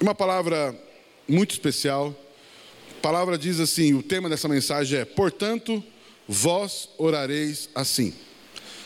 [0.00, 0.74] uma palavra
[1.28, 2.16] muito especial.
[2.98, 5.82] A palavra diz assim: o tema dessa mensagem é: portanto,
[6.26, 8.14] vós orareis assim.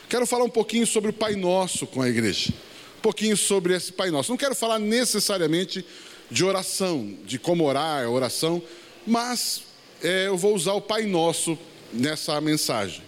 [0.08, 2.52] Quero falar um pouquinho sobre o Pai Nosso com a igreja.
[2.98, 4.30] Um pouquinho sobre esse Pai Nosso.
[4.30, 5.84] Não quero falar necessariamente
[6.30, 8.62] de oração, de como orar, oração,
[9.06, 9.62] mas
[10.02, 11.58] é, eu vou usar o Pai Nosso
[11.92, 13.02] nessa mensagem.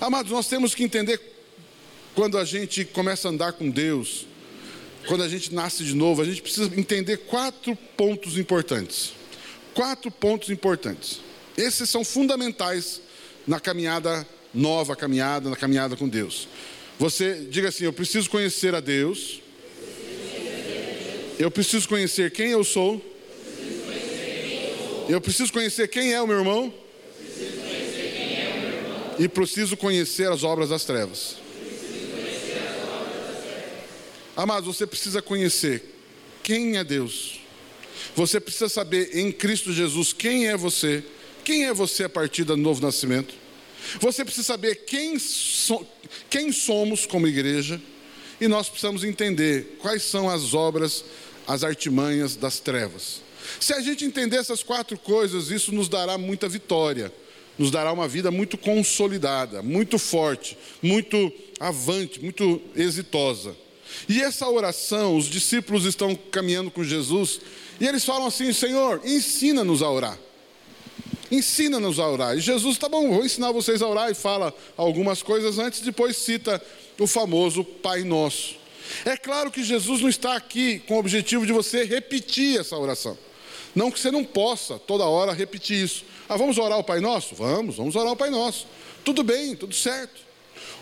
[0.00, 1.20] Amados, nós temos que entender
[2.14, 4.26] quando a gente começa a andar com Deus,
[5.06, 9.12] quando a gente nasce de novo, a gente precisa entender quatro pontos importantes.
[9.74, 11.20] Quatro pontos importantes.
[11.56, 13.00] Esses são fundamentais
[13.46, 16.48] na caminhada nova, caminhada, na caminhada com Deus.
[16.98, 19.40] Você diga assim: Eu preciso conhecer a Deus.
[21.38, 23.02] Eu preciso conhecer quem eu sou.
[25.08, 26.72] Eu preciso conhecer quem é o meu irmão.
[29.18, 31.43] E preciso conhecer as obras das trevas.
[34.36, 35.94] Amados, você precisa conhecer
[36.42, 37.40] quem é Deus.
[38.16, 41.04] Você precisa saber em Cristo Jesus quem é você.
[41.44, 43.34] Quem é você a partir do novo nascimento?
[44.00, 45.86] Você precisa saber quem, so,
[46.28, 47.80] quem somos como igreja.
[48.40, 51.04] E nós precisamos entender quais são as obras,
[51.46, 53.22] as artimanhas das trevas.
[53.60, 57.12] Se a gente entender essas quatro coisas, isso nos dará muita vitória,
[57.58, 63.54] nos dará uma vida muito consolidada, muito forte, muito avante, muito exitosa.
[64.08, 67.40] E essa oração, os discípulos estão caminhando com Jesus
[67.80, 70.18] e eles falam assim: Senhor, ensina-nos a orar.
[71.30, 72.36] Ensina-nos a orar.
[72.36, 76.16] E Jesus, tá bom, vou ensinar vocês a orar e fala algumas coisas antes, depois
[76.16, 76.62] cita
[76.98, 78.56] o famoso Pai Nosso.
[79.04, 83.16] É claro que Jesus não está aqui com o objetivo de você repetir essa oração.
[83.74, 86.04] Não que você não possa toda hora repetir isso.
[86.28, 87.34] Ah, vamos orar o Pai Nosso?
[87.34, 88.66] Vamos, vamos orar o Pai Nosso.
[89.04, 90.23] Tudo bem, tudo certo.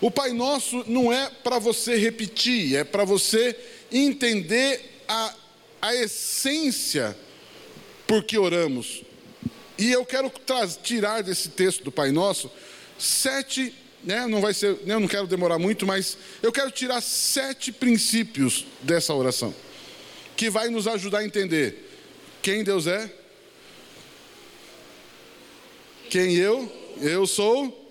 [0.03, 3.57] O Pai Nosso não é para você repetir, é para você
[3.89, 5.33] entender a,
[5.81, 7.17] a essência
[8.05, 9.01] por que oramos.
[9.77, 10.29] E eu quero
[10.83, 12.51] tirar desse texto do Pai Nosso
[12.99, 17.71] sete, né, não vai ser, eu não quero demorar muito, mas eu quero tirar sete
[17.71, 19.55] princípios dessa oração,
[20.35, 21.89] que vai nos ajudar a entender
[22.41, 23.09] quem Deus é,
[26.09, 27.82] quem eu, eu sou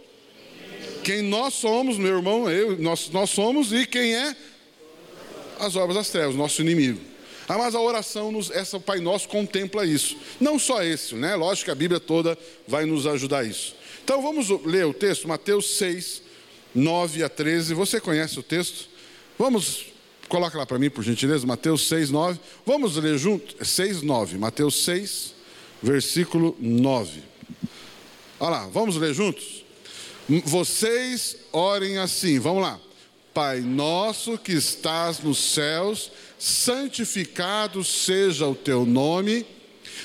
[1.03, 4.37] quem nós somos, meu irmão, eu, nós, nós somos, e quem é?
[5.59, 7.13] As obras das trevas, nosso inimigo.
[7.49, 10.17] Ah, mas a oração, nos, essa Pai Nosso contempla isso.
[10.41, 11.35] Não só esse, né?
[11.35, 13.75] Lógico que a Bíblia toda vai nos ajudar a isso.
[14.03, 16.23] Então vamos ler o texto, Mateus 6,
[16.75, 17.75] 9 a 13.
[17.75, 18.89] Você conhece o texto?
[19.39, 19.87] Vamos,
[20.29, 22.41] coloca lá para mim, por gentileza, Mateus 6, 9.
[22.65, 23.63] Vamos ler junto?
[23.65, 24.39] 6, 9.
[24.39, 25.35] Mateus 6,
[25.83, 27.23] versículo 9.
[28.41, 29.63] Olha lá, vamos ler juntos?
[30.45, 32.81] Vocês orem assim, vamos lá.
[33.35, 39.47] Pai nosso que estás nos céus, santificado seja o teu nome,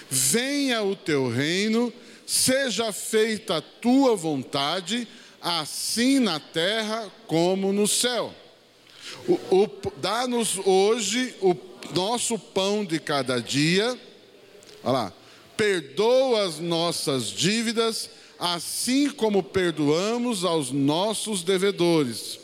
[0.09, 1.91] venha o teu reino,
[2.25, 5.07] seja feita a tua vontade,
[5.41, 8.33] assim na terra como no céu.
[9.97, 11.55] Dá-nos hoje o
[11.93, 13.97] nosso pão de cada dia,
[14.83, 15.13] olha lá,
[15.55, 18.09] perdoa as nossas dívidas,
[18.39, 22.39] assim como perdoamos aos nossos devedores.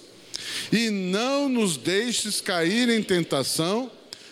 [0.71, 3.91] E não nos deixes cair em tentação,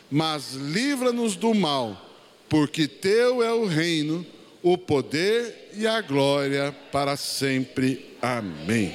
[0.10, 2.10] mas livra-nos do mal,
[2.50, 4.26] porque teu é o reino,
[4.62, 8.16] o poder e a glória para sempre.
[8.22, 8.94] Amém.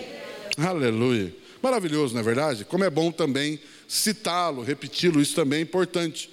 [0.56, 1.34] Aleluia.
[1.62, 2.64] Maravilhoso, não é verdade?
[2.64, 6.30] Como é bom também citá-lo, repeti-lo, isso também é importante.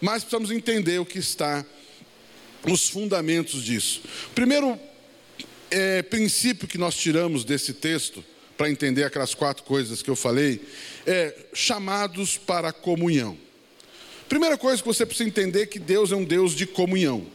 [0.00, 1.64] Mas precisamos entender o que está
[2.66, 4.02] nos fundamentos disso.
[4.34, 4.78] Primeiro
[5.70, 8.24] é, princípio que nós tiramos desse texto,
[8.56, 10.60] para entender aquelas quatro coisas que eu falei,
[11.06, 13.36] é chamados para comunhão.
[14.28, 17.26] Primeira coisa que você precisa entender é que Deus é um Deus de comunhão.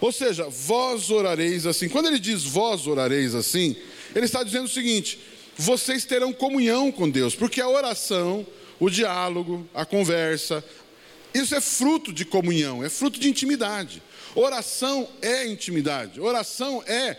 [0.00, 1.88] Ou seja, vós orareis assim.
[1.88, 3.76] Quando ele diz vós orareis assim,
[4.14, 5.18] ele está dizendo o seguinte:
[5.56, 8.46] vocês terão comunhão com Deus, porque a oração,
[8.80, 10.64] o diálogo, a conversa,
[11.32, 14.02] isso é fruto de comunhão, é fruto de intimidade.
[14.34, 17.16] Oração é intimidade, oração é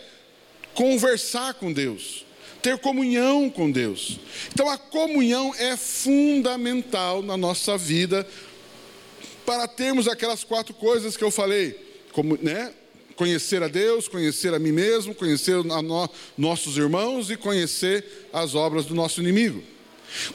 [0.74, 2.24] conversar com Deus,
[2.62, 4.18] ter comunhão com Deus.
[4.52, 8.26] Então a comunhão é fundamental na nossa vida
[9.44, 11.78] para termos aquelas quatro coisas que eu falei,
[12.12, 12.72] como, né?
[13.16, 18.56] Conhecer a Deus, conhecer a mim mesmo, conhecer a no, nossos irmãos e conhecer as
[18.56, 19.62] obras do nosso inimigo.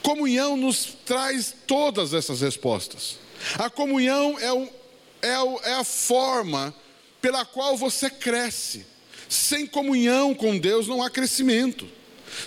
[0.02, 3.18] Comunhão nos traz todas essas respostas.
[3.56, 6.74] A comunhão é, é, é a forma
[7.22, 8.86] pela qual você cresce.
[9.30, 11.88] Sem comunhão com Deus não há crescimento.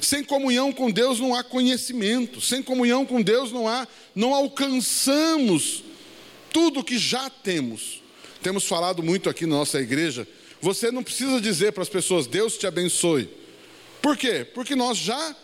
[0.00, 2.40] Sem comunhão com Deus não há conhecimento.
[2.40, 5.84] Sem comunhão com Deus não há não alcançamos
[6.52, 8.02] tudo que já temos.
[8.42, 10.26] Temos falado muito aqui na nossa igreja.
[10.60, 13.30] Você não precisa dizer para as pessoas Deus te abençoe.
[14.02, 14.44] Por quê?
[14.44, 15.36] Porque nós já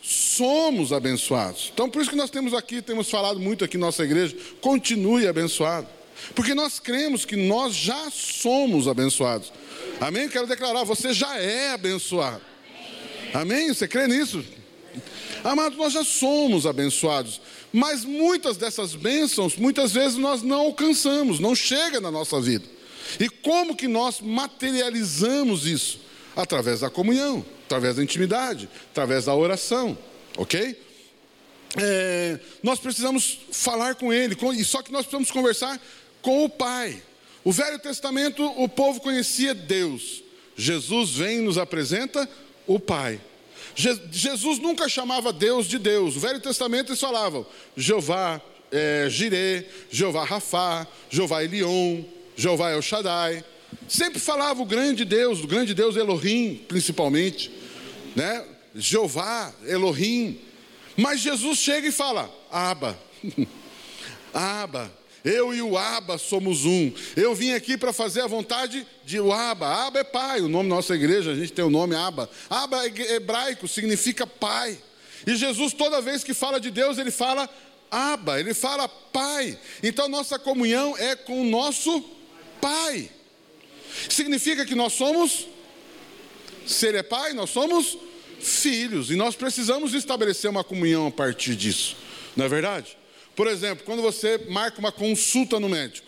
[0.00, 1.72] somos abençoados.
[1.74, 5.26] Então por isso que nós temos aqui, temos falado muito aqui na nossa igreja, continue
[5.26, 5.88] abençoado.
[6.34, 9.52] Porque nós cremos que nós já somos abençoados.
[10.00, 10.28] Amém?
[10.28, 12.40] Quero declarar, você já é abençoado.
[13.32, 13.72] Amém?
[13.72, 14.44] Você crê nisso?
[15.42, 17.40] Amados, nós já somos abençoados.
[17.72, 22.64] Mas muitas dessas bênçãos, muitas vezes nós não alcançamos, não chega na nossa vida.
[23.18, 26.00] E como que nós materializamos isso?
[26.36, 29.96] Através da comunhão, através da intimidade, através da oração,
[30.36, 30.80] ok?
[31.76, 35.80] É, nós precisamos falar com Ele, só que nós precisamos conversar
[36.24, 37.00] com o Pai.
[37.44, 40.24] O Velho Testamento, o povo conhecia Deus.
[40.56, 42.28] Jesus vem e nos apresenta
[42.66, 43.20] o Pai.
[43.76, 46.16] Je Jesus nunca chamava Deus de Deus.
[46.16, 48.40] O Velho Testamento eles falavam Jeová
[48.72, 52.02] é, Jirê, Jeová Rafá, Jeová Elion,
[52.34, 53.44] Jeová El Shaddai.
[53.86, 57.50] Sempre falava o grande Deus, o grande Deus Elohim, principalmente.
[58.16, 58.44] Né?
[58.74, 60.40] Jeová, Elohim.
[60.96, 62.98] Mas Jesus chega e fala: Aba,
[64.32, 64.90] Aba.
[65.24, 66.92] Eu e o Aba somos um.
[67.16, 69.86] Eu vim aqui para fazer a vontade de o Aba.
[69.86, 72.28] Aba é pai, o nome da nossa igreja, a gente tem o nome Aba.
[72.50, 74.78] Aba é hebraico, significa pai.
[75.26, 77.48] E Jesus, toda vez que fala de Deus, ele fala
[77.90, 79.58] Aba, ele fala pai.
[79.82, 82.04] Então nossa comunhão é com o nosso
[82.60, 83.10] pai.
[84.10, 85.46] Significa que nós somos,
[86.66, 87.96] se ele é pai, nós somos
[88.40, 89.10] filhos.
[89.10, 91.96] E nós precisamos estabelecer uma comunhão a partir disso.
[92.36, 92.98] Não é verdade?
[93.34, 96.06] Por exemplo, quando você marca uma consulta no médico,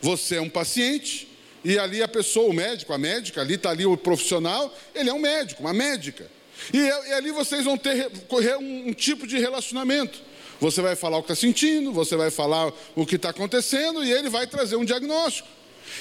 [0.00, 1.28] você é um paciente
[1.64, 5.12] e ali a pessoa, o médico, a médica, ali está ali o profissional, ele é
[5.12, 6.30] um médico, uma médica.
[6.72, 8.10] E, e ali vocês vão ter
[8.58, 10.20] um, um tipo de relacionamento.
[10.60, 14.12] Você vai falar o que está sentindo, você vai falar o que está acontecendo e
[14.12, 15.48] ele vai trazer um diagnóstico.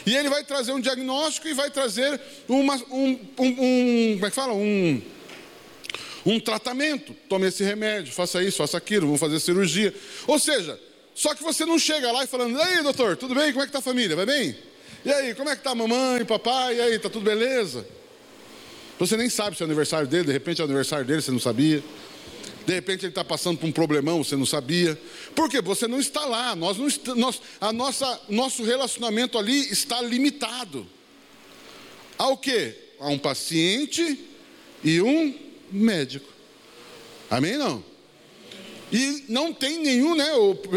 [0.06, 4.30] E ele vai trazer um diagnóstico e vai trazer uma, um, um, um, como é
[4.30, 4.54] que fala?
[4.54, 5.02] Um,
[6.30, 7.14] um tratamento.
[7.28, 9.94] Tome esse remédio, faça isso, faça aquilo, vamos fazer cirurgia.
[10.28, 10.80] Ou seja,
[11.16, 13.52] só que você não chega lá e falando, e aí, doutor, tudo bem?
[13.52, 14.16] Como é que está a família?
[14.16, 14.56] Vai bem?
[15.04, 16.78] E aí, como é que está a mamãe, papai?
[16.78, 17.86] E aí, está tudo beleza?
[19.00, 21.84] Você nem sabe se é aniversário dele, de repente é aniversário dele, você não sabia.
[22.66, 25.00] De repente ele está passando por um problemão, você não sabia.
[25.34, 25.62] Por quê?
[25.62, 26.56] Você não está lá.
[26.56, 30.86] Nós não est nós, a nossa, nosso relacionamento ali está limitado.
[32.18, 32.76] Ao quê?
[33.00, 34.20] A um paciente
[34.84, 36.28] e um médico.
[37.30, 37.58] Amém?
[37.58, 37.84] Não?
[38.92, 40.30] E não tem nenhum, né?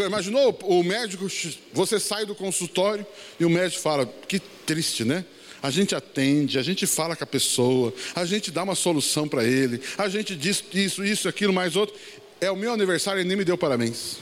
[0.05, 1.27] Imaginou o médico,
[1.73, 3.05] você sai do consultório
[3.39, 5.25] e o médico fala, que triste, né?
[5.61, 9.45] A gente atende, a gente fala com a pessoa, a gente dá uma solução para
[9.45, 11.95] ele, a gente diz isso, isso, aquilo, mais outro.
[12.39, 14.17] É o meu aniversário e nem me deu parabéns.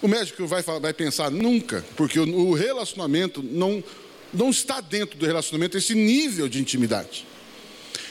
[0.00, 3.82] O médico vai, vai pensar, nunca, porque o relacionamento não,
[4.32, 7.26] não está dentro do relacionamento esse nível de intimidade.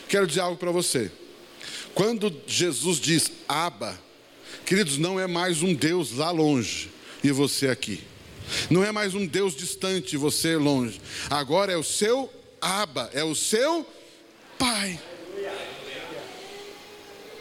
[0.08, 1.12] Quero dizer algo para você.
[1.94, 4.00] Quando Jesus diz Aba,
[4.66, 6.92] queridos, não é mais um Deus lá longe
[7.24, 8.04] e você aqui.
[8.70, 11.02] Não é mais um Deus distante e você longe.
[11.30, 13.86] Agora é o seu Aba, é o seu
[14.58, 15.00] Pai.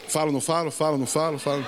[0.08, 1.66] Falo, não falo, falo, não falo, falo.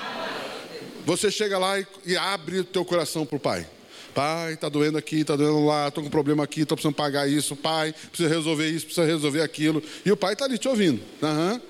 [1.05, 3.67] Você chega lá e, e abre o teu coração para o Pai.
[4.15, 7.55] Pai, está doendo aqui, está doendo lá, estou com problema aqui, estou precisando pagar isso.
[7.55, 9.83] Pai, precisa resolver isso, precisa resolver aquilo.
[10.05, 11.01] E o pai está ali te ouvindo.
[11.23, 11.61] Aham,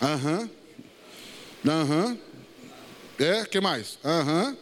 [0.00, 0.50] aham,
[1.66, 2.18] aham.
[3.18, 3.98] É, que mais?
[4.04, 4.56] Aham.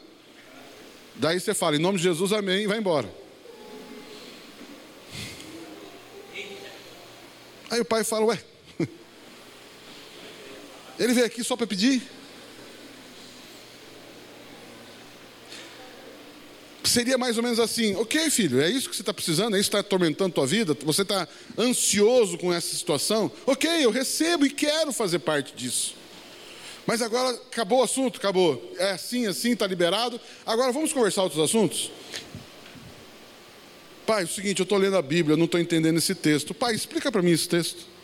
[1.15, 3.09] Daí você fala, em nome de Jesus, amém, e vai embora.
[7.71, 8.43] Aí o pai fala, ué,
[10.99, 12.03] ele veio aqui só para pedir?
[16.89, 19.71] Seria mais ou menos assim: ok, filho, é isso que você está precisando, é isso
[19.71, 21.27] que está atormentando a tua vida, você está
[21.59, 23.31] ansioso com essa situação.
[23.47, 25.95] Ok, eu recebo e quero fazer parte disso.
[26.87, 28.73] Mas agora acabou o assunto, acabou.
[28.79, 30.21] É assim, assim, está liberado.
[30.45, 31.91] Agora vamos conversar outros assuntos?
[34.07, 36.55] Pai, é o seguinte, eu estou lendo a Bíblia, eu não estou entendendo esse texto.
[36.55, 37.96] Pai, explica para mim esse texto.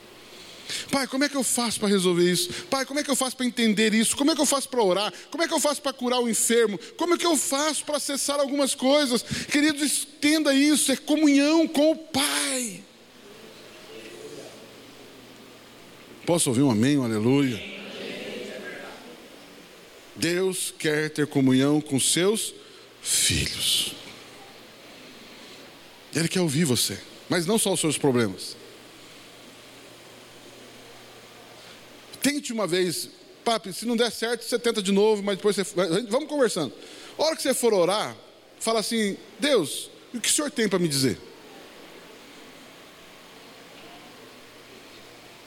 [0.90, 2.48] Pai, como é que eu faço para resolver isso?
[2.70, 4.16] Pai, como é que eu faço para entender isso?
[4.16, 5.12] Como é que eu faço para orar?
[5.30, 6.78] Como é que eu faço para curar o enfermo?
[6.96, 9.22] Como é que eu faço para acessar algumas coisas?
[9.22, 12.82] Queridos, estenda isso, é comunhão com o Pai.
[16.24, 17.60] Posso ouvir um amém, um aleluia?
[20.14, 22.54] Deus quer ter comunhão com seus
[23.02, 23.94] filhos.
[26.14, 26.98] Ele quer ouvir você,
[27.28, 28.56] mas não só os seus problemas.
[32.22, 33.08] Tente uma vez,
[33.44, 35.64] papi, se não der certo, você tenta de novo, mas depois você.
[36.08, 36.72] Vamos conversando.
[37.18, 38.16] A hora que você for orar,
[38.60, 41.18] fala assim: Deus, o que o senhor tem para me dizer?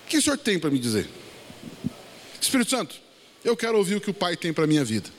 [0.03, 1.10] O que o senhor tem para me dizer?
[2.39, 2.96] Espírito Santo,
[3.44, 5.10] eu quero ouvir o que o Pai tem para a minha vida.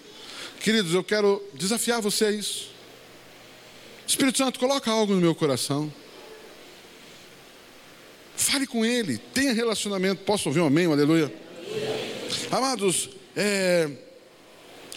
[0.60, 2.70] Queridos, eu quero desafiar você a isso.
[4.06, 5.92] Espírito Santo, coloca algo no meu coração.
[8.36, 10.22] Fale com Ele, tenha relacionamento.
[10.22, 11.45] Posso ouvir um amém, um aleluia?
[12.50, 13.90] Amados, é,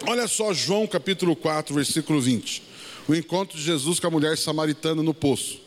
[0.07, 2.63] olha só João capítulo 4, versículo 20.
[3.07, 5.59] O encontro de Jesus com a mulher samaritana no poço.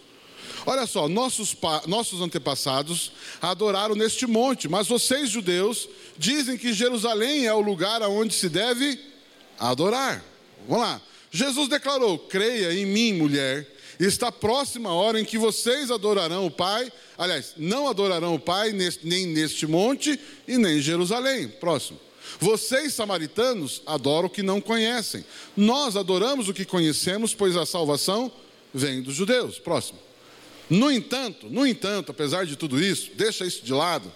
[0.64, 1.56] Olha só, nossos,
[1.86, 8.34] nossos antepassados adoraram neste monte, mas vocês, judeus, dizem que Jerusalém é o lugar aonde
[8.34, 8.98] se deve
[9.58, 10.24] adorar.
[10.68, 11.02] Vamos lá.
[11.30, 13.66] Jesus declarou: creia em mim, mulher,
[14.06, 16.90] está próxima a hora em que vocês adorarão o Pai.
[17.16, 21.48] Aliás, não adorarão o Pai nem neste monte e nem em Jerusalém.
[21.48, 22.00] Próximo.
[22.40, 25.24] Vocês, samaritanos, adoram o que não conhecem.
[25.56, 28.32] Nós adoramos o que conhecemos, pois a salvação
[28.72, 29.58] vem dos judeus.
[29.58, 29.98] Próximo.
[30.70, 34.10] No entanto, no entanto, apesar de tudo isso, deixa isso de lado.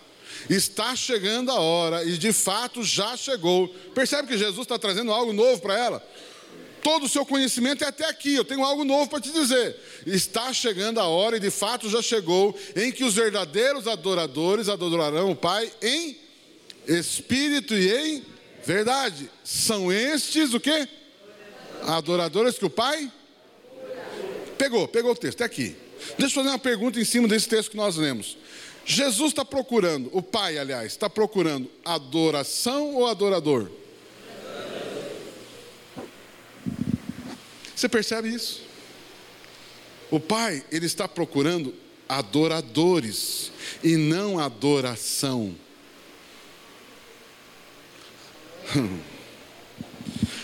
[0.48, 3.68] Está chegando a hora, e de fato já chegou.
[3.94, 6.08] Percebe que Jesus está trazendo algo novo para ela?
[6.86, 8.36] Todo o seu conhecimento é até aqui.
[8.36, 9.74] Eu tenho algo novo para te dizer.
[10.06, 15.32] Está chegando a hora, e de fato já chegou, em que os verdadeiros adoradores adorarão
[15.32, 16.16] o Pai em
[16.86, 18.24] espírito e em
[18.64, 19.28] verdade.
[19.42, 20.88] São estes o quê?
[21.82, 23.10] Adoradores que o Pai
[24.56, 25.74] pegou, pegou o texto, é aqui.
[26.16, 28.38] Deixa eu fazer uma pergunta em cima desse texto que nós lemos.
[28.84, 33.68] Jesus está procurando, o Pai, aliás, está procurando adoração ou adorador?
[37.76, 38.62] Você percebe isso?
[40.10, 41.74] O Pai, ele está procurando
[42.08, 43.52] adoradores
[43.84, 45.54] e não adoração.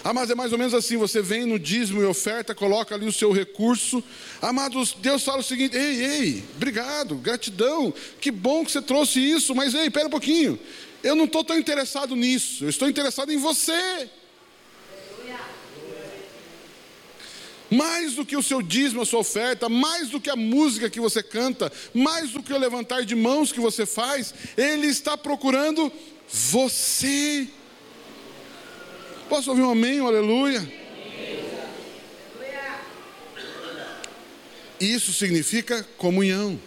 [0.05, 3.07] Ah, mas é mais ou menos assim: você vem no dízimo e oferta, coloca ali
[3.07, 4.03] o seu recurso.
[4.41, 9.55] Amados, Deus fala o seguinte: ei, ei, obrigado, gratidão, que bom que você trouxe isso,
[9.55, 10.59] mas ei, espera um pouquinho.
[11.05, 14.11] Eu não estou tão interessado nisso, eu estou interessado em você.
[17.73, 21.01] Mais do que o seu dízimo, a sua oferta, mais do que a música que
[21.01, 25.91] você canta, mais do que o levantar de mãos que você faz, Ele está procurando
[26.29, 27.49] você.
[29.29, 30.71] Posso ouvir um amém, um aleluia?
[34.79, 36.61] Isso significa comunhão.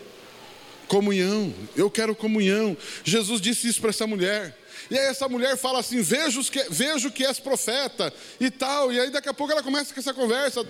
[0.87, 2.75] Comunhão, eu quero comunhão.
[3.03, 4.57] Jesus disse isso para essa mulher.
[4.89, 8.91] E aí essa mulher fala assim: vejo que, vejo que és profeta e tal.
[8.91, 10.65] E aí daqui a pouco ela começa com essa conversa,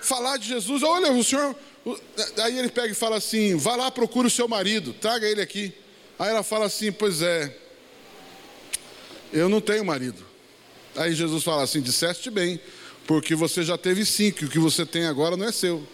[0.00, 0.82] falar de Jesus.
[0.82, 1.54] Olha, o senhor.
[2.42, 5.72] Aí ele pega e fala assim: vá lá, procura o seu marido, traga ele aqui.
[6.18, 7.56] Aí ela fala assim: pois é,
[9.32, 10.24] eu não tenho marido.
[10.96, 12.60] Aí Jesus fala assim: disseste bem,
[13.06, 15.86] porque você já teve cinco, e o que você tem agora não é seu.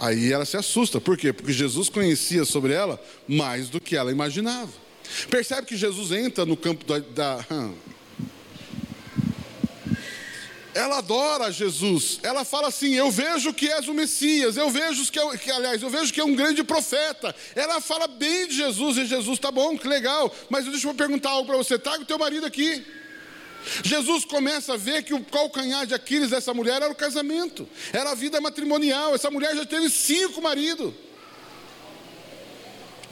[0.00, 1.32] Aí ela se assusta, por quê?
[1.32, 4.81] Porque Jesus conhecia sobre ela mais do que ela imaginava.
[5.30, 6.98] Percebe que Jesus entra no campo da.
[6.98, 7.46] da
[10.74, 12.18] ela adora Jesus.
[12.22, 14.56] Ela fala assim: Eu vejo que és o Messias.
[14.56, 17.34] Eu vejo que, é, que, aliás, eu vejo que é um grande profeta.
[17.54, 20.34] Ela fala bem de Jesus e Jesus tá bom, que legal.
[20.48, 22.84] Mas deixa eu perguntar algo para você: traga o teu marido aqui.
[23.84, 28.10] Jesus começa a ver que o calcanhar de Aquiles dessa mulher era o casamento, era
[28.10, 29.14] a vida matrimonial.
[29.14, 30.92] Essa mulher já teve cinco maridos.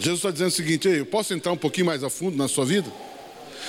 [0.00, 2.64] Jesus está dizendo o seguinte: eu posso entrar um pouquinho mais a fundo na sua
[2.64, 2.90] vida?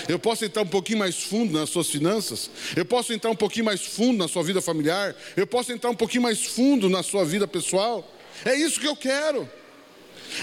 [0.08, 2.50] Eu posso entrar um pouquinho mais fundo nas suas finanças?
[2.76, 5.14] Eu posso entrar um pouquinho mais fundo na sua vida familiar?
[5.36, 8.10] Eu posso entrar um pouquinho mais fundo na sua vida pessoal?
[8.46, 9.48] É isso que eu quero.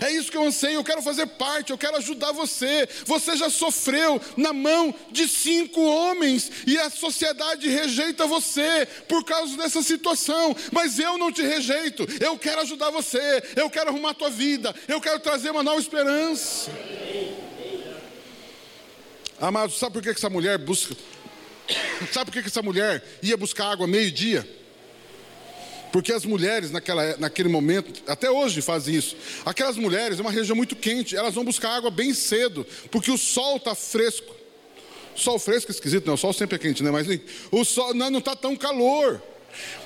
[0.00, 2.88] É isso que eu anseio, eu quero fazer parte, eu quero ajudar você.
[3.04, 9.57] Você já sofreu na mão de cinco homens e a sociedade rejeita você por causa
[9.57, 12.07] dessa situação, mas eu não te rejeito.
[12.21, 15.80] Eu quero ajudar você, eu quero arrumar a tua vida, eu quero trazer uma nova
[15.80, 16.71] esperança.
[19.40, 20.97] Amado, sabe por que essa mulher busca?
[22.12, 24.58] Sabe por que essa mulher ia buscar água meio-dia?
[25.92, 29.16] Porque as mulheres, naquela, naquele momento, até hoje fazem isso.
[29.45, 33.18] Aquelas mulheres, é uma região muito quente, elas vão buscar água bem cedo, porque o
[33.18, 34.35] sol está fresco.
[35.14, 36.90] Sol fresco é esquisito, não, o sol sempre é quente, né?
[36.90, 37.07] Mas
[37.50, 39.21] o sol não está tão calor.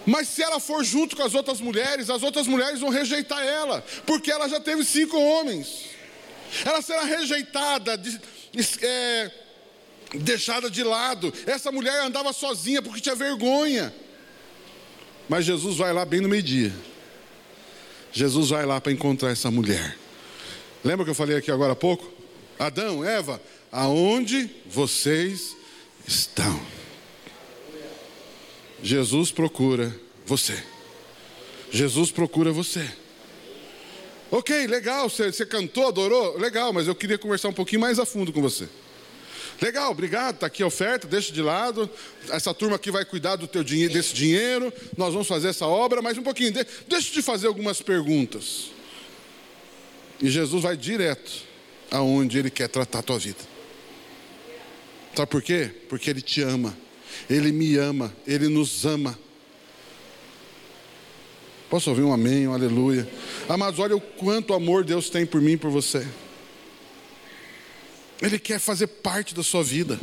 [0.05, 3.83] Mas se ela for junto com as outras mulheres, as outras mulheres vão rejeitar ela,
[4.05, 5.87] porque ela já teve cinco homens.
[6.65, 7.99] Ela será rejeitada,
[8.83, 9.31] é,
[10.15, 11.33] deixada de lado.
[11.47, 13.95] Essa mulher andava sozinha porque tinha vergonha.
[15.29, 16.73] Mas Jesus vai lá bem no meio-dia.
[18.13, 19.97] Jesus vai lá para encontrar essa mulher.
[20.85, 22.11] Lembra que eu falei aqui agora há pouco?
[22.59, 25.57] Adão, Eva, aonde vocês
[26.07, 26.61] estão?
[28.83, 29.95] Jesus procura
[30.27, 30.63] você.
[31.71, 32.87] Jesus procura você.
[34.31, 38.07] Ok, legal, você, você cantou, adorou, legal, mas eu queria conversar um pouquinho mais a
[38.07, 38.69] fundo com você.
[39.63, 41.89] Legal, obrigado, está aqui a oferta, deixa de lado.
[42.31, 44.73] Essa turma aqui vai cuidar do teu dinheiro, desse dinheiro.
[44.97, 46.53] Nós vamos fazer essa obra, mas um pouquinho.
[46.53, 48.73] Deixa eu te fazer algumas perguntas.
[50.21, 51.45] E Jesus vai direto
[51.93, 53.39] aonde Ele quer tratar a tua vida.
[55.15, 55.71] Sabe por quê?
[55.89, 56.77] Porque Ele te ama.
[57.31, 58.13] Ele me ama.
[58.27, 59.17] Ele nos ama.
[61.71, 63.09] Posso ouvir um amém, um aleluia?
[63.49, 66.05] Amados, olha o quanto amor Deus tem por mim e por você.
[68.23, 69.99] Ele quer fazer parte da sua vida.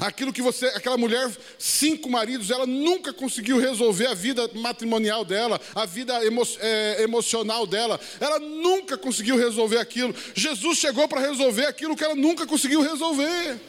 [0.00, 5.60] Aquilo que você, aquela mulher, cinco maridos, ela nunca conseguiu resolver a vida matrimonial dela,
[5.74, 8.00] a vida emo, é, emocional dela.
[8.20, 10.14] Ela nunca conseguiu resolver aquilo.
[10.34, 13.60] Jesus chegou para resolver aquilo que ela nunca conseguiu resolver.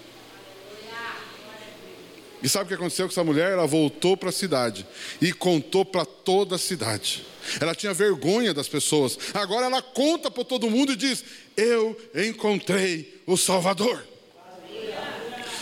[2.41, 3.53] E sabe o que aconteceu com essa mulher?
[3.53, 4.85] Ela voltou para a cidade
[5.21, 7.25] e contou para toda a cidade.
[7.59, 9.17] Ela tinha vergonha das pessoas.
[9.33, 11.23] Agora ela conta para todo mundo e diz:
[11.57, 14.05] Eu encontrei o Salvador.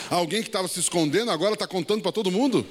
[0.09, 2.65] Alguém que estava se escondendo agora está contando para todo mundo?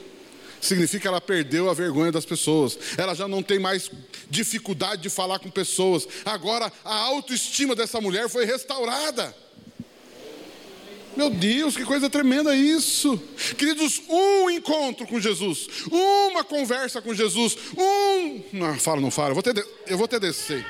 [0.60, 2.78] Significa que ela perdeu a vergonha das pessoas.
[2.96, 3.90] Ela já não tem mais
[4.30, 6.06] dificuldade de falar com pessoas.
[6.24, 9.34] Agora a autoestima dessa mulher foi restaurada.
[11.16, 13.20] Meu Deus, que coisa tremenda isso.
[13.58, 18.42] Queridos, um encontro com Jesus, uma conversa com Jesus, um.
[18.52, 19.54] Não, fala, não fala, eu vou ter,
[20.08, 20.64] ter descer.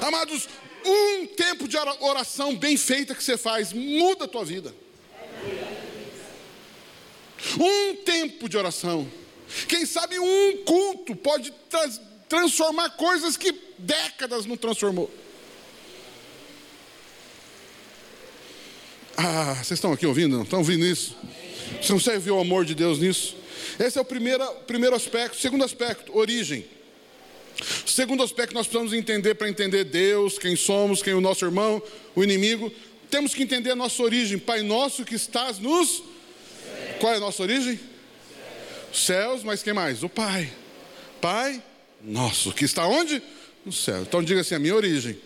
[0.00, 0.48] Amados,
[0.84, 4.74] um tempo de oração bem feita que você faz muda a tua vida.
[7.58, 9.10] Um tempo de oração.
[9.68, 11.52] Quem sabe um culto pode
[12.28, 15.10] transformar coisas que décadas não transformou.
[19.16, 20.36] Ah, vocês estão aqui ouvindo?
[20.36, 20.44] Não?
[20.44, 21.16] Estão ouvindo isso?
[21.80, 23.36] Você não consegue ver o amor de Deus nisso?
[23.78, 25.36] Esse é o primeiro, primeiro aspecto.
[25.38, 26.64] Segundo aspecto, origem.
[27.86, 31.82] Segundo aspecto, nós precisamos entender para entender Deus, quem somos, quem é o nosso irmão,
[32.14, 32.72] o inimigo.
[33.10, 34.38] Temos que entender a nossa origem.
[34.38, 36.02] Pai nosso que estás nos.
[37.00, 37.78] Qual é a nossa origem?
[38.92, 40.02] Céus, mas quem mais?
[40.02, 40.50] O Pai.
[41.20, 41.62] Pai
[42.02, 43.22] nosso, que está onde?
[43.64, 44.02] No céu.
[44.02, 45.18] Então diga assim: a minha origem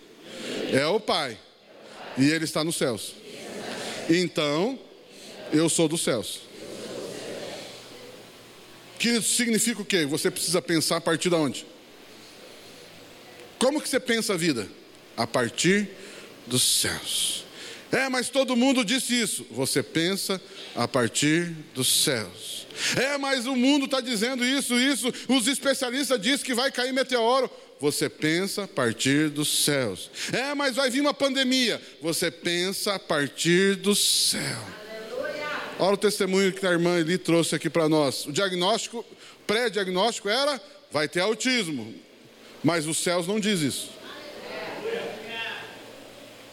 [0.73, 1.39] é o Pai.
[2.19, 3.15] E Ele está nos céus.
[4.09, 4.79] Então,
[5.53, 6.41] eu sou dos céus.
[8.99, 10.07] Que significa o quê?
[10.07, 11.67] Você precisa pensar a partir de onde?
[13.59, 14.69] Como que você pensa a vida?
[15.17, 15.89] A partir
[16.47, 17.45] dos céus.
[17.91, 19.47] É, mas todo mundo disse isso.
[19.51, 20.41] Você pensa
[20.75, 22.67] a partir dos céus.
[22.97, 25.13] É, mas o mundo está dizendo isso, isso.
[25.29, 27.51] Os especialistas dizem que vai cair meteoro.
[27.81, 30.11] Você pensa a partir dos céus.
[30.33, 31.81] É, mas vai vir uma pandemia.
[32.03, 34.61] Você pensa a partir do céu.
[35.79, 38.27] Olha o testemunho que a irmã Eli trouxe aqui para nós.
[38.27, 39.05] O diagnóstico,
[39.47, 41.95] pré-diagnóstico era: vai ter autismo.
[42.67, 43.91] Mas os céus não diz isso.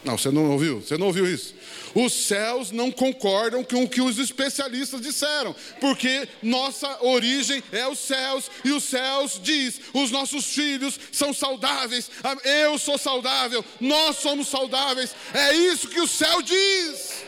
[0.03, 0.79] Não, você não ouviu?
[0.79, 1.55] Você não ouviu isso?
[1.95, 7.97] Os céus não concordam com o que os especialistas disseram, porque nossa origem é os
[7.97, 12.11] céus, e os céus diz: os nossos filhos são saudáveis,
[12.43, 15.15] eu sou saudável, nós somos saudáveis.
[15.33, 17.23] É isso que o céu diz.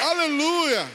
[0.00, 0.88] Aleluia!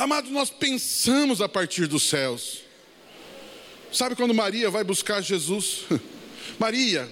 [0.00, 2.60] Amados, nós pensamos a partir dos céus.
[3.92, 5.80] Sabe quando Maria vai buscar Jesus?
[6.58, 7.06] Maria,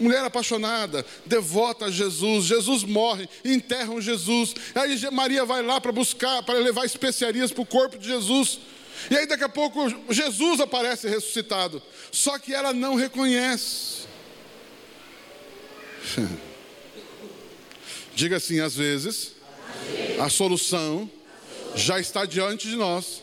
[0.00, 4.56] mulher apaixonada, devota a Jesus, Jesus morre, enterram Jesus.
[4.74, 8.58] Aí Maria vai lá para buscar, para levar especiarias para o corpo de Jesus.
[9.08, 9.78] E aí daqui a pouco
[10.10, 11.80] Jesus aparece ressuscitado.
[12.10, 14.04] Só que ela não reconhece.
[18.16, 19.36] Diga assim, às vezes,
[20.18, 21.08] a solução
[21.76, 23.22] já está diante de nós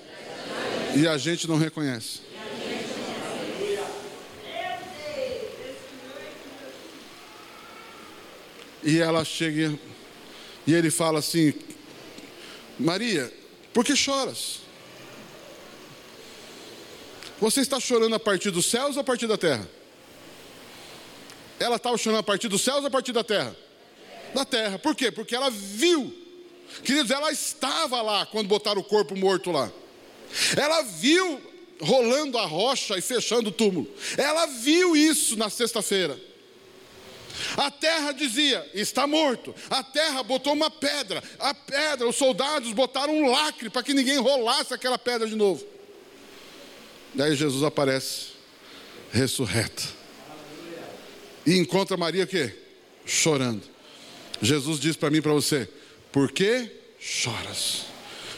[0.96, 2.22] e a gente não reconhece.
[8.84, 9.78] E ela chega
[10.68, 11.54] e ele fala assim:
[12.80, 13.32] Maria,
[13.74, 14.60] Por que choras?
[17.40, 19.68] Você está chorando a partir dos céus ou a partir da terra?
[21.60, 23.56] Ela estava chorando a partir dos céus ou a partir da terra?
[24.34, 24.78] Da terra.
[24.78, 25.12] Por quê?
[25.12, 26.23] Porque ela viu.
[26.84, 29.72] Queridos, ela estava lá quando botaram o corpo morto lá.
[30.58, 31.42] Ela viu
[31.80, 33.88] rolando a rocha e fechando o túmulo.
[34.18, 36.20] Ela viu isso na sexta-feira.
[37.58, 39.54] A terra dizia: está morto.
[39.70, 41.24] A terra botou uma pedra.
[41.40, 45.66] A pedra, os soldados botaram um lacre para que ninguém rolasse aquela pedra de novo.
[47.14, 48.28] Daí Jesus aparece,
[49.12, 49.84] ressurreto.
[51.46, 52.56] E encontra Maria o quê?
[53.06, 53.64] Chorando.
[54.42, 55.70] Jesus diz para mim e para você:
[56.14, 57.86] Por que choras?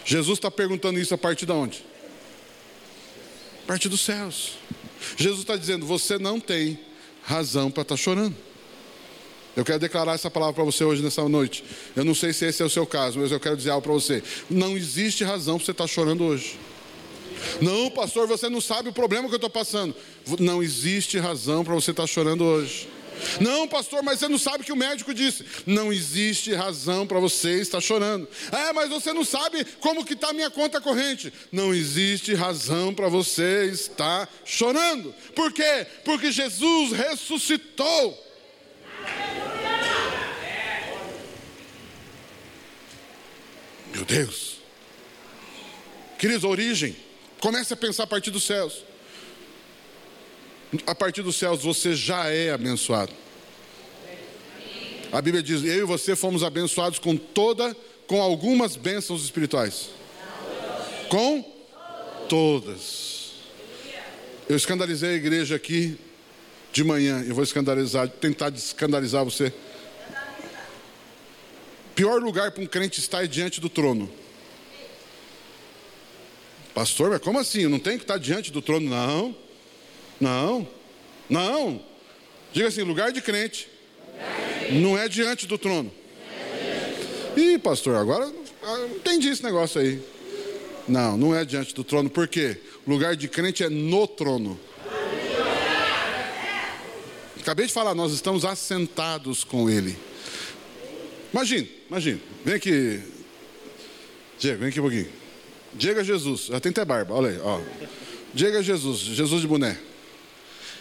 [0.05, 1.85] Jesus está perguntando isso a partir de onde?
[3.63, 4.53] A partir dos céus.
[5.17, 6.79] Jesus está dizendo: Você não tem
[7.21, 8.35] razão para estar tá chorando.
[9.57, 11.63] Eu quero declarar essa palavra para você hoje, nessa noite.
[11.95, 13.93] Eu não sei se esse é o seu caso, mas eu quero dizer algo para
[13.93, 14.23] você.
[14.49, 16.57] Não existe razão para você estar tá chorando hoje.
[17.61, 19.93] Não, pastor, você não sabe o problema que eu estou passando.
[20.39, 22.87] Não existe razão para você estar tá chorando hoje.
[23.39, 25.45] Não, pastor, mas você não sabe o que o médico disse.
[25.65, 28.27] Não existe razão para você estar chorando.
[28.51, 31.31] É, mas você não sabe como que está a minha conta corrente.
[31.51, 35.13] Não existe razão para você estar chorando.
[35.35, 35.87] Por quê?
[36.03, 38.25] Porque Jesus ressuscitou.
[43.93, 44.57] Meu Deus.
[46.17, 46.95] Queridos, a origem.
[47.39, 48.83] Comece a pensar a partir dos céus.
[50.85, 53.11] A partir dos céus você já é abençoado.
[55.11, 57.75] A Bíblia diz: eu e você fomos abençoados com toda,
[58.07, 59.89] com algumas bênçãos espirituais.
[61.09, 61.41] Com
[62.27, 63.33] todas.
[64.47, 65.97] Eu escandalizei a igreja aqui
[66.71, 67.23] de manhã.
[67.25, 69.53] Eu vou escandalizar, tentar escandalizar você.
[71.95, 74.11] Pior lugar para um crente estar é diante do trono.
[76.73, 77.61] Pastor, mas como assim?
[77.61, 78.89] Eu não tenho que estar diante do trono?
[78.89, 79.33] Não,
[80.19, 80.67] não,
[81.29, 81.81] não.
[82.53, 83.67] Diga assim: lugar de crente.
[84.71, 85.91] Não é diante do trono.
[87.35, 90.01] Ih, pastor, agora não entendi esse negócio aí.
[90.87, 92.09] Não, não é diante do trono.
[92.09, 92.57] Por quê?
[92.87, 94.59] Lugar de crente é no trono.
[97.39, 99.95] Acabei de falar, nós estamos assentados com Ele.
[101.31, 102.21] Imagine, imagine.
[102.43, 103.01] Vem aqui.
[104.39, 105.09] Diego, vem aqui um pouquinho.
[105.73, 106.45] Diego é Jesus.
[106.45, 107.39] Já tem até barba, olha aí.
[107.39, 107.59] Ó.
[108.33, 109.77] Diego é Jesus, Jesus de boné.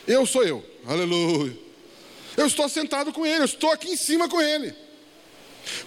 [0.07, 0.65] Eu sou eu.
[0.87, 1.57] Aleluia.
[2.37, 4.75] Eu estou sentado com ele, eu estou aqui em cima com ele.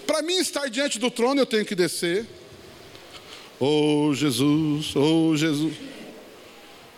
[0.06, 2.26] Para mim estar diante do trono, eu tenho que descer.
[3.60, 5.76] Oh Jesus, oh Jesus.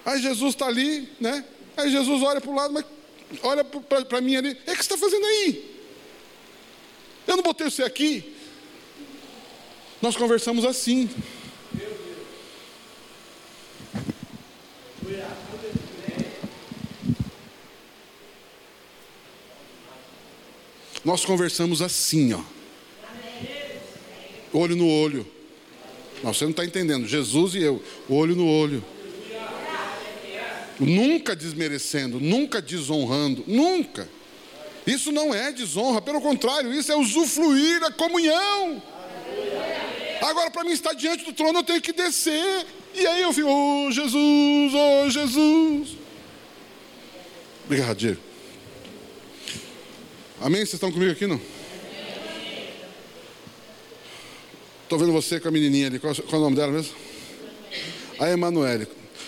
[0.05, 1.43] Aí Jesus está ali, né?
[1.75, 2.85] Aí Jesus olha para o lado, mas
[3.43, 4.49] olha para mim ali.
[4.65, 5.77] É que você está fazendo aí?
[7.27, 8.35] Eu não botei você aqui.
[10.01, 11.09] Nós conversamos assim.
[21.09, 22.41] Nós conversamos assim, ó.
[24.53, 25.27] Olho no olho.
[26.23, 27.07] Não, você não está entendendo.
[27.07, 28.85] Jesus e eu, olho no olho.
[30.79, 34.07] Nunca desmerecendo, nunca desonrando, nunca.
[34.85, 38.79] Isso não é desonra, pelo contrário, isso é usufruir da comunhão.
[40.21, 42.67] Agora, para mim estar diante do trono, eu tenho que descer.
[42.93, 45.97] E aí eu fico, oh Jesus, oh Jesus.
[47.65, 48.28] Obrigado, Diego.
[50.41, 50.61] Amém?
[50.61, 51.39] Vocês estão comigo aqui, não?
[54.83, 55.99] Estou vendo você com a menininha ali.
[55.99, 56.93] Qual, qual, é o nome dela mesmo?
[58.17, 58.87] A Emanuele.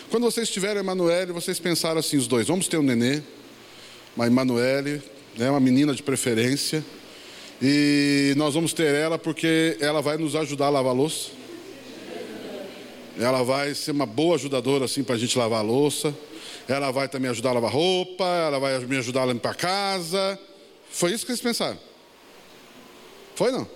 [0.10, 3.22] Quando vocês tiveram a Emanuele, vocês pensaram assim, os dois, vamos ter um nenê,
[4.16, 5.04] uma Emanuele,
[5.38, 6.84] né, uma menina de preferência,
[7.62, 11.32] e nós vamos ter ela porque ela vai nos ajudar a lavar a louça.
[13.20, 16.16] Ela vai ser uma boa ajudadora assim para a gente lavar a louça.
[16.70, 20.40] Ela vai também ajudar a lavar roupa, ela vai me ajudar a limpar a casa.
[20.92, 21.80] Foi isso que eles pensaram?
[23.36, 23.68] Foi não?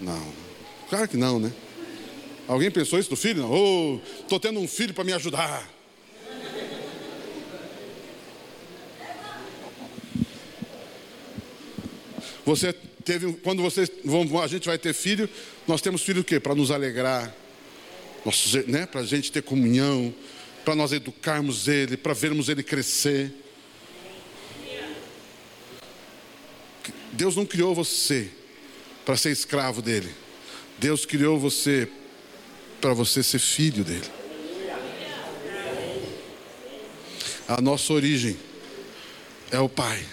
[0.00, 0.32] Não.
[0.88, 1.52] Claro que não, né?
[2.46, 3.42] Alguém pensou isso do filho?
[3.42, 3.50] Não.
[3.50, 5.68] Oh, estou tendo um filho para me ajudar.
[12.44, 13.90] Você teve, quando você,
[14.42, 15.28] a gente vai ter filho,
[15.66, 16.38] nós temos filho o quê?
[16.38, 17.34] Para nos alegrar,
[18.66, 18.86] né?
[18.86, 20.14] para a gente ter comunhão,
[20.64, 23.32] para nós educarmos ele, para vermos ele crescer.
[27.14, 28.28] Deus não criou você
[29.04, 30.10] para ser escravo dele.
[30.78, 31.88] Deus criou você
[32.80, 34.06] para você ser filho dele.
[37.46, 38.36] A nossa origem
[39.50, 40.04] é o Pai.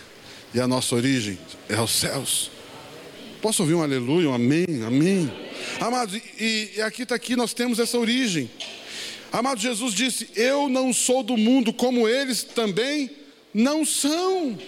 [0.53, 2.51] E a nossa origem é os céus.
[3.41, 5.31] Posso ouvir um aleluia, um amém, amém?
[5.79, 8.51] Amados, e, e aqui está aqui, nós temos essa origem.
[9.31, 13.09] Amado, Jesus disse: Eu não sou do mundo, como eles também
[13.53, 14.59] não são.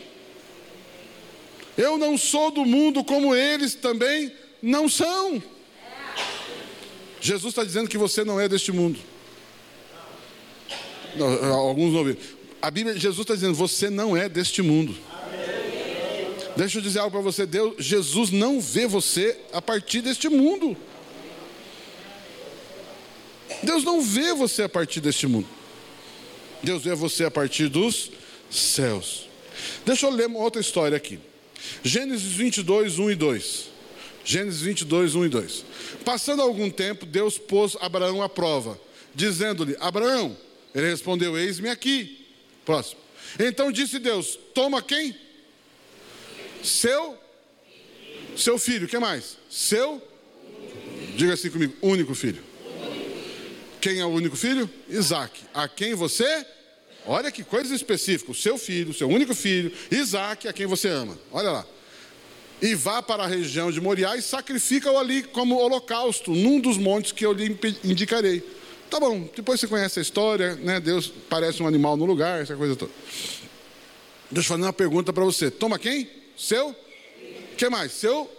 [1.78, 4.32] Eu não sou do mundo, como eles também
[4.62, 5.42] não são.
[7.20, 9.00] Jesus está dizendo que você não é deste mundo.
[11.16, 12.20] Não, alguns não ouviram.
[12.62, 14.96] A Bíblia, Jesus está dizendo: você não é deste mundo.
[16.56, 20.76] Deixa eu dizer algo para você: Deus, Jesus não vê você a partir deste mundo.
[23.62, 25.48] Deus não vê você a partir deste mundo.
[26.62, 28.12] Deus vê você a partir dos
[28.50, 29.28] céus.
[29.86, 31.20] Deixa eu ler uma outra história aqui.
[31.84, 33.70] Gênesis 22, 1 e 2.
[34.26, 35.66] Gênesis 22, 1 e 2.
[36.06, 38.80] Passando algum tempo, Deus pôs Abraão à prova,
[39.14, 40.38] dizendo-lhe: Abraão,
[40.74, 42.26] ele respondeu: Eis-me aqui.
[42.66, 43.02] Próximo.
[43.40, 45.16] Então disse Deus: Toma quem?
[46.64, 47.18] Seu
[48.36, 49.38] seu filho, que mais?
[49.50, 50.02] Seu
[51.16, 52.44] Diga assim comigo, único filho.
[53.80, 54.70] Quem é o único filho?
[54.90, 55.42] Isaac.
[55.54, 56.46] A quem você?
[57.06, 58.32] Olha que coisa específica.
[58.32, 61.18] O seu filho, seu único filho, Isaac, a quem você ama.
[61.32, 61.66] Olha lá.
[62.62, 67.12] E vá para a região de Moriá e sacrifica-o ali como holocausto, num dos montes
[67.12, 68.42] que eu lhe indicarei.
[68.90, 70.80] Tá bom, depois você conhece a história, né?
[70.80, 72.92] Deus parece um animal no lugar, essa coisa toda.
[74.32, 75.52] Deixa eu fazer uma pergunta para você.
[75.52, 76.10] Toma quem?
[76.38, 76.76] Seu?
[77.58, 77.92] que mais?
[77.92, 78.30] Seu?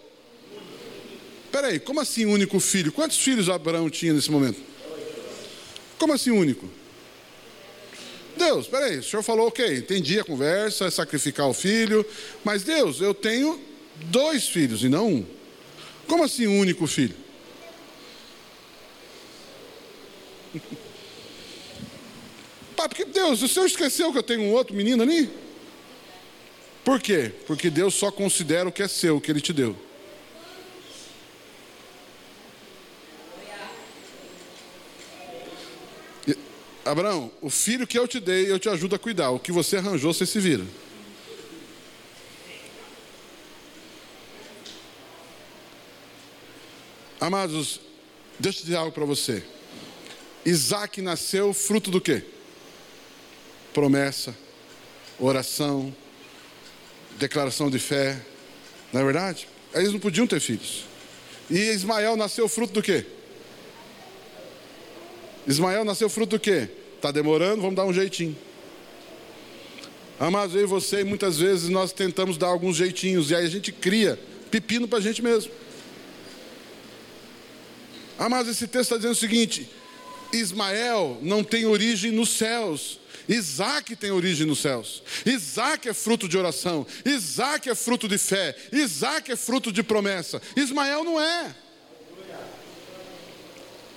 [1.53, 2.92] Peraí, como assim único filho?
[2.92, 4.61] Quantos filhos Abraão tinha nesse momento?
[5.98, 6.68] Como assim único?
[8.36, 12.04] Deus, peraí, o senhor falou, ok, entendi a conversa, é sacrificar o filho,
[12.42, 13.60] mas Deus, eu tenho
[14.06, 15.26] dois filhos e não um.
[16.06, 17.14] Como assim único filho?
[22.76, 25.30] Pá, porque Deus, o senhor esqueceu que eu tenho um outro menino ali?
[26.84, 27.32] Por quê?
[27.46, 29.74] Porque Deus só considera o que é seu, o que Ele te deu.
[36.84, 39.30] Abraão, o filho que eu te dei, eu te ajudo a cuidar.
[39.30, 40.64] O que você arranjou, você se vira.
[47.18, 47.80] Amados,
[48.38, 49.42] deixa eu dizer algo para você.
[50.44, 52.22] Isaac nasceu fruto do quê?
[53.72, 54.36] Promessa,
[55.18, 55.94] oração,
[57.16, 58.20] declaração de fé.
[58.92, 59.48] Não é verdade?
[59.72, 60.84] Eles não podiam ter filhos.
[61.50, 63.06] E Ismael nasceu fruto do quê?
[65.46, 66.68] Ismael nasceu fruto do quê?
[66.96, 68.37] Está demorando, vamos dar um jeitinho.
[70.18, 73.72] Amados, eu e você, muitas vezes nós tentamos dar alguns jeitinhos, e aí a gente
[73.72, 74.18] cria
[74.50, 75.52] pepino para a gente mesmo.
[78.18, 79.68] Amados, esse texto está dizendo o seguinte:
[80.33, 83.00] Ismael não tem origem nos céus.
[83.28, 85.02] Isaac tem origem nos céus.
[85.24, 86.87] Isaac é fruto de oração.
[87.04, 88.54] Isaac é fruto de fé.
[88.70, 90.40] Isaac é fruto de promessa.
[90.54, 91.54] Ismael não é.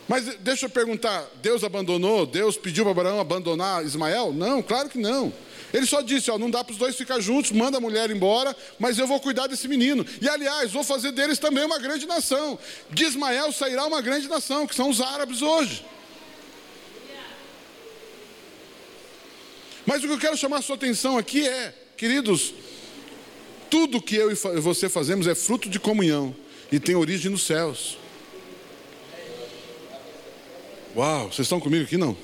[0.08, 2.26] Mas deixa eu perguntar: Deus abandonou?
[2.26, 4.32] Deus pediu para Abraão abandonar Ismael?
[4.32, 5.34] Não, claro que não.
[5.74, 8.56] Ele só disse: ó, não dá para os dois ficar juntos, manda a mulher embora,
[8.80, 10.06] mas eu vou cuidar desse menino.
[10.22, 12.58] E aliás, vou fazer deles também uma grande nação.
[12.90, 15.86] De Ismael sairá uma grande nação, que são os árabes hoje.
[19.86, 22.54] Mas o que eu quero chamar a sua atenção aqui é, queridos,
[23.70, 26.36] tudo que eu e você fazemos é fruto de comunhão
[26.72, 27.98] e tem origem nos céus.
[30.98, 32.18] Uau, vocês estão comigo aqui não?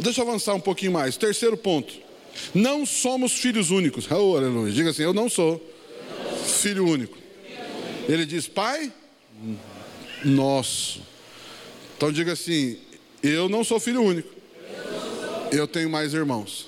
[0.00, 1.16] Deixa eu avançar um pouquinho mais.
[1.16, 1.94] Terceiro ponto.
[2.52, 4.10] Não somos filhos únicos.
[4.10, 4.72] Oh, aleluia.
[4.72, 5.62] Diga assim: Eu não sou
[6.44, 7.16] filho único.
[8.08, 8.92] Ele diz: Pai
[10.24, 11.02] nosso.
[11.96, 12.78] Então diga assim:
[13.22, 14.28] Eu não sou filho único.
[15.52, 16.66] Eu tenho mais irmãos.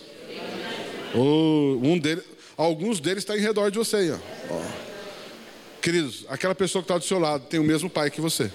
[1.13, 2.23] Oh, um deles,
[2.57, 4.13] alguns deles estão em redor de você.
[4.13, 4.55] Ó.
[4.55, 5.81] Oh.
[5.81, 8.49] Queridos, aquela pessoa que está do seu lado tem o mesmo pai que você.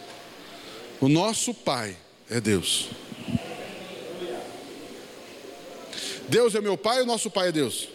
[1.01, 1.97] O nosso pai
[2.29, 2.89] é Deus.
[6.27, 7.89] Deus é meu pai ou nosso pai é Deus?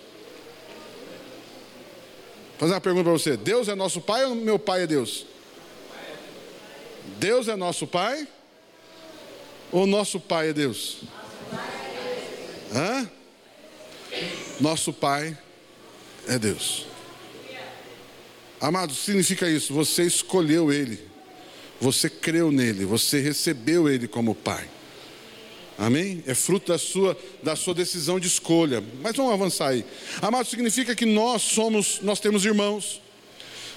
[2.50, 5.26] Vou fazer uma pergunta para você: Deus é nosso pai ou meu pai é Deus?
[7.18, 8.26] Deus é nosso pai
[9.70, 11.02] ou nosso pai é Deus?
[12.74, 13.10] Hã?
[14.60, 15.36] Nosso pai
[16.26, 16.86] é Deus.
[18.60, 21.13] Amado, significa isso, você escolheu ele.
[21.80, 24.68] Você creu nele, você recebeu ele como pai.
[25.76, 26.22] Amém?
[26.26, 28.82] É fruto da sua, da sua decisão de escolha.
[29.02, 29.84] Mas vamos avançar aí.
[30.22, 33.00] Amado, significa que nós somos, nós temos irmãos.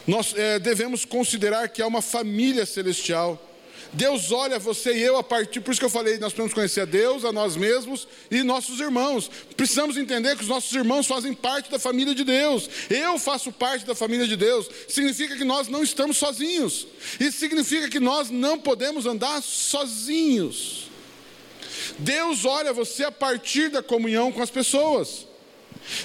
[0.05, 3.43] Nós é, devemos considerar que há uma família celestial.
[3.93, 6.81] Deus olha você e eu a partir, por isso que eu falei, nós precisamos conhecer
[6.81, 9.29] a Deus, a nós mesmos e nossos irmãos.
[9.55, 12.69] Precisamos entender que os nossos irmãos fazem parte da família de Deus.
[12.89, 14.69] Eu faço parte da família de Deus.
[14.87, 16.87] Significa que nós não estamos sozinhos.
[17.19, 20.89] Isso significa que nós não podemos andar sozinhos.
[21.99, 25.25] Deus olha você a partir da comunhão com as pessoas.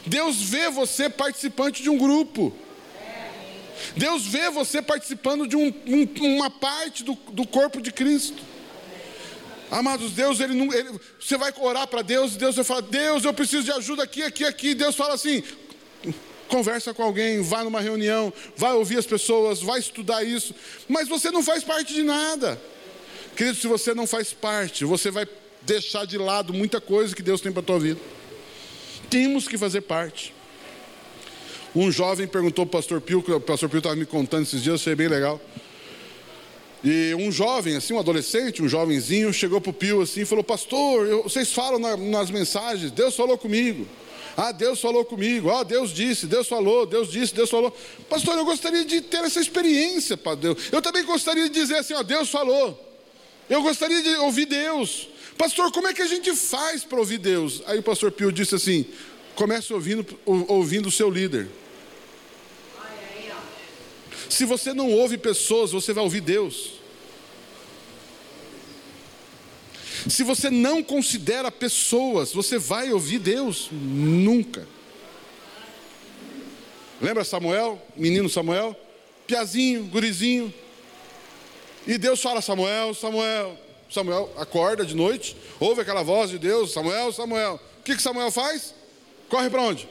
[0.06, 2.54] Deus vê você participante de um grupo.
[3.96, 8.42] Deus vê você participando de um, um, uma parte do, do, corpo de Cristo.
[9.70, 13.32] Amados, Deus, ele não, ele, você vai orar para Deus, Deus vai falar: Deus, eu
[13.32, 14.74] preciso de ajuda aqui, aqui, aqui.
[14.74, 15.42] Deus fala assim:
[16.48, 20.54] conversa com alguém, vá numa reunião, vai ouvir as pessoas, vai estudar isso,
[20.88, 22.60] mas você não faz parte de nada.
[23.34, 25.26] Querido, se você não faz parte, você vai
[25.62, 28.00] deixar de lado muita coisa que Deus tem para a tua vida.
[29.08, 30.34] Temos que fazer parte.
[31.74, 34.62] Um jovem perguntou para o pastor Pio, que o pastor Pio estava me contando esses
[34.62, 35.40] dias, achei bem legal.
[36.84, 40.42] E um jovem, assim, um adolescente, um jovenzinho, chegou para o Pio assim e falou:
[40.42, 43.86] Pastor, eu, vocês falam na, nas mensagens, Deus falou comigo.
[44.36, 45.50] Ah, Deus falou comigo.
[45.50, 47.74] Ah, Deus disse, Deus falou, Deus disse, Deus falou.
[48.08, 50.58] Pastor, eu gostaria de ter essa experiência para Deus.
[50.72, 52.78] Eu também gostaria de dizer assim: ó, Deus falou.
[53.48, 55.08] Eu gostaria de ouvir Deus.
[55.38, 57.62] Pastor, como é que a gente faz para ouvir Deus?
[57.66, 58.86] Aí o pastor Pio disse assim:
[59.36, 61.48] comece ouvindo, ouvindo o seu líder.
[64.32, 66.80] Se você não ouve pessoas, você vai ouvir Deus.
[70.08, 73.68] Se você não considera pessoas, você vai ouvir Deus?
[73.70, 74.66] Nunca.
[76.98, 78.74] Lembra Samuel, menino Samuel?
[79.26, 80.52] Piazinho, gurizinho.
[81.86, 83.58] E Deus fala: Samuel, Samuel.
[83.90, 87.60] Samuel acorda de noite, ouve aquela voz de Deus: Samuel, Samuel.
[87.80, 88.74] O que, que Samuel faz?
[89.28, 89.86] Corre para onde?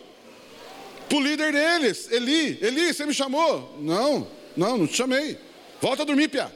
[1.12, 2.58] Para o líder deles, Eli.
[2.62, 3.78] Eli, você me chamou?
[3.82, 5.38] Não, não, não te chamei.
[5.82, 6.50] Volta a dormir, Pia.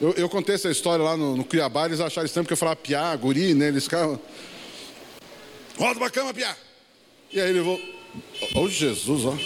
[0.00, 2.76] Eu, eu contei essa história lá no, no Cuiabá, eles acharam estranho porque eu falava
[2.76, 3.68] Pia, guri, né?
[3.68, 4.18] Eles ficavam.
[5.76, 6.56] Volta para a cama, Pia.
[7.30, 7.86] E aí ele voltou.
[8.54, 9.36] Oh, Jesus, ó.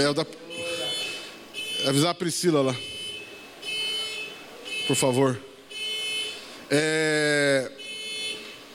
[0.00, 0.24] É, o da.
[1.86, 2.76] Avisar a Priscila lá.
[4.86, 5.38] Por favor.
[6.70, 7.70] É...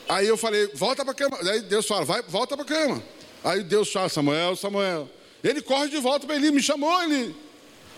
[0.07, 1.37] Aí eu falei, volta para a cama.
[1.41, 3.03] Aí Deus fala, vai, volta para a cama.
[3.43, 5.09] Aí Deus fala, Samuel, Samuel.
[5.43, 7.35] Ele corre de volta para ele, me chamou, ele.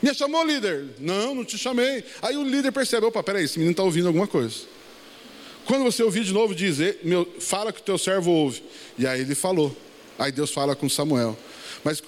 [0.02, 0.86] Me chamou, líder?
[1.00, 2.04] Não, não te chamei.
[2.22, 4.56] Aí o líder percebe, opa, peraí, esse menino está ouvindo alguma coisa.
[5.66, 8.64] Quando você ouvir de novo, diz, meu, fala que o teu servo ouve.
[8.98, 9.76] E aí ele falou.
[10.18, 11.38] Aí Deus fala com Samuel.
[11.84, 12.02] Mas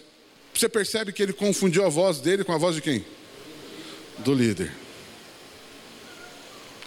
[0.53, 3.05] você percebe que ele confundiu a voz dele com a voz de quem?
[4.19, 4.71] Do líder.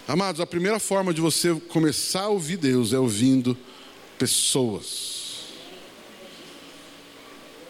[0.07, 3.57] Amados, a primeira forma de você começar a ouvir Deus é ouvindo
[4.19, 5.13] pessoas.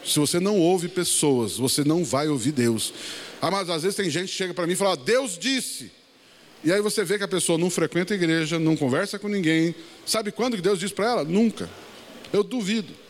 [0.03, 2.93] Se você não ouve pessoas, você não vai ouvir Deus.
[3.39, 5.91] Amados, às vezes tem gente que chega para mim e fala: Deus disse.
[6.63, 9.75] E aí você vê que a pessoa não frequenta a igreja, não conversa com ninguém.
[10.05, 11.23] Sabe quando que Deus diz para ela?
[11.23, 11.69] Nunca.
[12.31, 13.02] Eu duvido.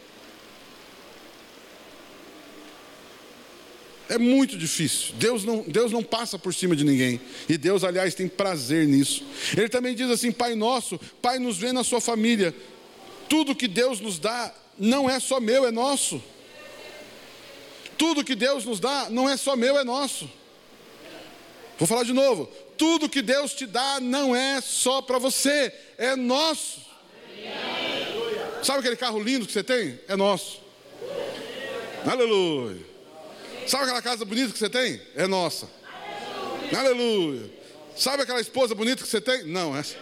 [4.09, 5.13] É muito difícil.
[5.15, 7.21] Deus não, Deus não passa por cima de ninguém.
[7.47, 9.25] E Deus, aliás, tem prazer nisso.
[9.55, 12.53] Ele também diz assim: Pai nosso, Pai nos vê na sua família.
[13.29, 16.21] Tudo que Deus nos dá não é só meu, é nosso.
[17.97, 20.29] Tudo que Deus nos dá não é só meu, é nosso.
[21.77, 22.45] Vou falar de novo.
[22.77, 26.81] Tudo que Deus te dá não é só para você, é nosso.
[28.61, 29.99] Sabe aquele carro lindo que você tem?
[30.07, 30.61] É nosso.
[32.05, 32.92] Aleluia.
[33.67, 35.01] Sabe aquela casa bonita que você tem?
[35.15, 35.69] É nossa.
[36.71, 36.79] Aleluia.
[36.79, 37.51] Aleluia.
[37.95, 39.43] Sabe aquela esposa bonita que você tem?
[39.43, 39.95] Não, essa.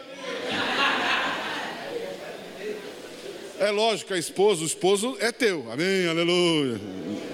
[3.59, 5.71] É lógico que a esposa, o esposo é teu.
[5.71, 6.81] Amém, aleluia.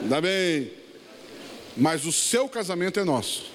[0.02, 0.74] Ainda bem.
[1.76, 3.46] Mas o seu casamento é nosso.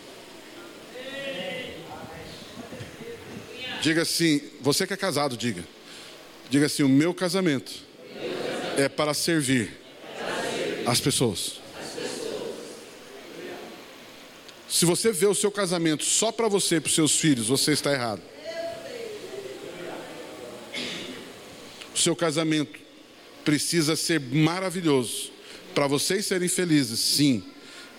[3.82, 5.64] Diga assim, você que é casado, diga.
[6.48, 7.72] Diga assim: o meu casamento
[8.78, 9.76] é para servir
[10.86, 11.61] as pessoas.
[14.82, 17.70] Se você vê o seu casamento só para você e para os seus filhos, você
[17.70, 18.20] está errado.
[21.94, 22.80] O seu casamento
[23.44, 25.30] precisa ser maravilhoso
[25.72, 27.44] para vocês serem felizes, sim,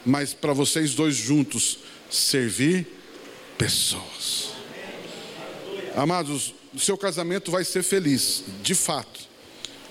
[0.05, 1.77] mas para vocês dois juntos
[2.11, 2.85] servir
[3.57, 4.49] pessoas.
[5.95, 9.21] Amados, o seu casamento vai ser feliz, de fato,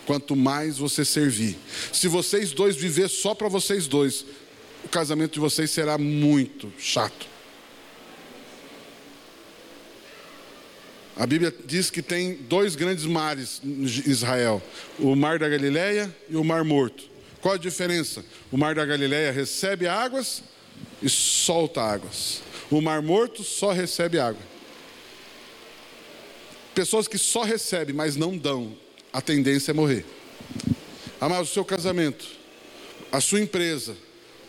[0.05, 1.57] quanto mais você servir.
[1.90, 4.27] Se vocês dois viver só para vocês dois,
[4.85, 7.26] o casamento de vocês será muito chato.
[11.16, 14.62] A Bíblia diz que tem dois grandes mares em Israel:
[14.98, 17.04] o Mar da Galileia e o Mar Morto.
[17.40, 18.24] Qual a diferença?
[18.50, 20.42] O Mar da Galileia recebe águas
[21.02, 22.42] e solta águas.
[22.70, 24.40] O mar morto só recebe água.
[26.74, 28.74] Pessoas que só recebem, mas não dão,
[29.12, 30.06] a tendência é morrer.
[31.20, 32.26] Amado, o seu casamento,
[33.10, 33.94] a sua empresa,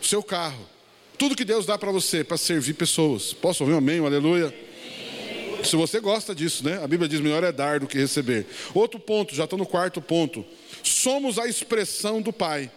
[0.04, 0.68] o seu carro,
[1.16, 3.32] tudo que Deus dá para você para servir pessoas.
[3.32, 4.54] Posso ouvir um amém, um aleluia?
[5.64, 6.82] Se você gosta disso, né?
[6.82, 8.46] A Bíblia diz: melhor é dar do que receber.
[8.74, 10.44] Outro ponto, já estou no quarto ponto.
[10.82, 12.70] Somos a expressão do Pai.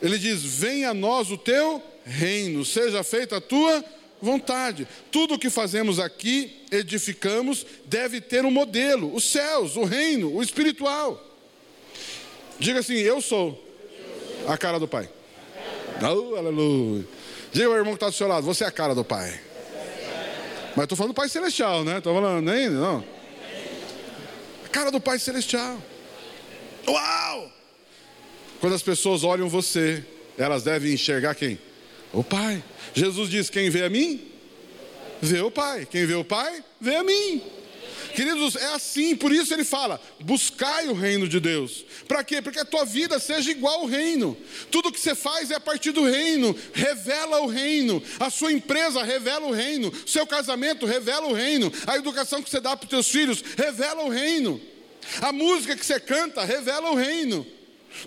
[0.00, 3.84] Ele diz: Venha a nós o teu reino, seja feita a tua
[4.22, 4.88] vontade.
[5.10, 10.42] Tudo o que fazemos aqui, edificamos, deve ter um modelo: os céus, o reino, o
[10.42, 11.22] espiritual.
[12.58, 13.62] Diga assim: Eu sou
[14.46, 15.10] a cara do Pai.
[16.02, 17.04] Oh, aleluia.
[17.52, 19.40] Diga ao irmão que está do seu lado: Você é a cara do Pai.
[20.76, 21.98] Mas estou falando do Pai Celestial, né?
[21.98, 23.04] Estou falando ainda, não.
[24.64, 25.78] A cara do Pai Celestial.
[26.86, 27.52] Uau!
[28.60, 30.04] Quando as pessoas olham você,
[30.36, 31.58] elas devem enxergar quem?
[32.12, 32.62] O Pai.
[32.92, 34.32] Jesus diz: Quem vê a mim,
[35.20, 35.86] vê o Pai.
[35.88, 37.42] Quem vê o Pai, vê a mim.
[38.14, 41.84] Queridos, é assim, por isso ele fala: buscai o reino de Deus.
[42.06, 42.40] Para quê?
[42.40, 44.36] Para que a tua vida seja igual ao reino.
[44.70, 48.02] Tudo que você faz é a partir do reino, revela o reino.
[48.20, 49.92] A sua empresa revela o reino.
[50.06, 51.72] Seu casamento revela o reino.
[51.86, 54.60] A educação que você dá para os teus filhos revela o reino.
[55.20, 57.44] A música que você canta revela o reino.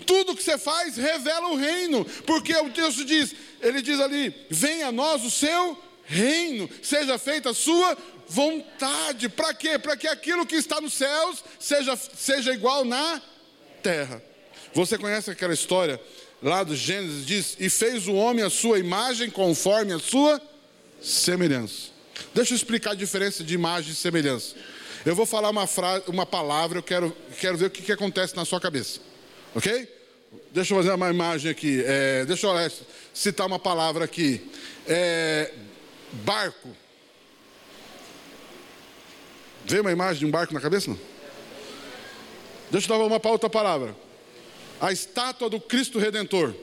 [0.06, 4.88] Tudo que você faz revela o reino, porque o texto diz, ele diz ali: venha
[4.88, 7.96] a nós o seu reino, seja feita a sua
[8.28, 9.28] vontade.
[9.28, 9.78] Para quê?
[9.78, 13.20] Para que aquilo que está nos céus seja, seja igual na
[13.82, 14.22] terra.
[14.74, 16.00] Você conhece aquela história
[16.42, 17.26] lá do Gênesis?
[17.26, 20.40] Diz: E fez o homem a sua imagem conforme a sua
[21.00, 21.88] semelhança.
[22.34, 24.54] Deixa eu explicar a diferença de imagem e semelhança.
[25.06, 28.36] Eu vou falar uma, frase, uma palavra, eu quero, quero ver o que, que acontece
[28.36, 29.00] na sua cabeça.
[29.54, 29.88] Ok?
[30.52, 31.82] Deixa eu fazer uma imagem aqui.
[31.86, 32.72] É, deixa eu
[33.14, 34.50] citar uma palavra aqui.
[34.86, 35.52] É,
[36.24, 36.68] barco.
[39.68, 40.90] Vê uma imagem de um barco na cabeça?
[40.90, 40.98] Não?
[42.70, 43.94] Deixa eu dar uma para outra palavra.
[44.80, 46.54] A estátua do Cristo Redentor.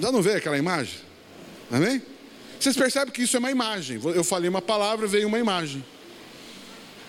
[0.00, 1.00] Já não vê aquela imagem?
[1.70, 2.00] Amém?
[2.58, 4.00] Vocês percebem que isso é uma imagem.
[4.14, 5.84] Eu falei uma palavra, veio uma imagem.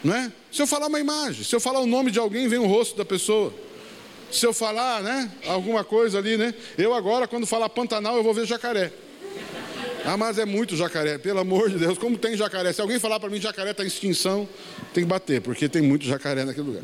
[0.03, 0.31] Não é?
[0.51, 2.97] Se eu falar uma imagem, se eu falar o nome de alguém, vem o rosto
[2.97, 3.53] da pessoa.
[4.31, 6.55] Se eu falar, né, alguma coisa ali, né?
[6.77, 8.91] Eu agora, quando falar Pantanal, eu vou ver jacaré.
[10.05, 12.73] Ah, mas é muito jacaré, pelo amor de Deus, como tem jacaré?
[12.73, 14.47] Se alguém falar para mim jacaré está em extinção,
[14.93, 16.83] tem que bater, porque tem muito jacaré naquele lugar.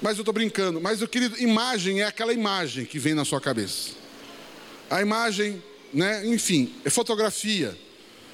[0.00, 3.38] Mas eu estou brincando, mas o querido, imagem é aquela imagem que vem na sua
[3.38, 3.90] cabeça.
[4.88, 7.76] A imagem, né, enfim, é fotografia.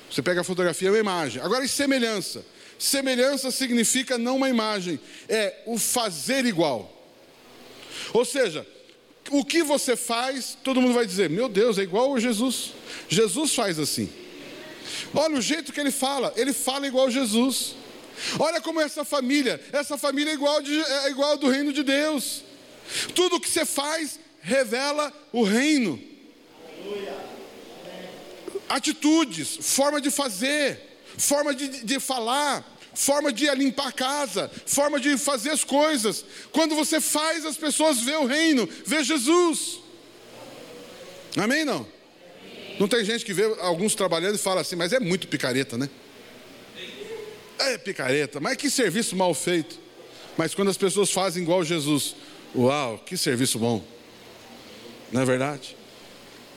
[0.08, 1.42] Você pega a fotografia, é uma imagem.
[1.42, 2.46] Agora, e semelhança?
[2.78, 6.92] Semelhança significa não uma imagem, é o fazer igual.
[8.12, 8.64] Ou seja,
[9.30, 12.72] o que você faz, todo mundo vai dizer: Meu Deus, é igual a Jesus.
[13.08, 14.08] Jesus faz assim.
[15.14, 17.74] Olha o jeito que ele fala, ele fala igual Jesus.
[18.38, 22.42] Olha como essa família, essa família é igual, de, é igual do reino de Deus.
[23.14, 26.00] Tudo que você faz revela o reino.
[28.68, 32.64] Atitudes, forma de fazer, forma de, de falar,
[32.96, 36.24] forma de limpar a casa, forma de fazer as coisas.
[36.50, 39.80] Quando você faz, as pessoas vê o reino, vê Jesus.
[41.36, 41.86] Amém não?
[42.80, 45.90] Não tem gente que vê alguns trabalhando e fala assim, mas é muito picareta, né?
[47.58, 49.78] É picareta, mas que serviço mal feito.
[50.36, 52.16] Mas quando as pessoas fazem igual Jesus,
[52.54, 53.84] uau, que serviço bom.
[55.12, 55.76] Não é verdade?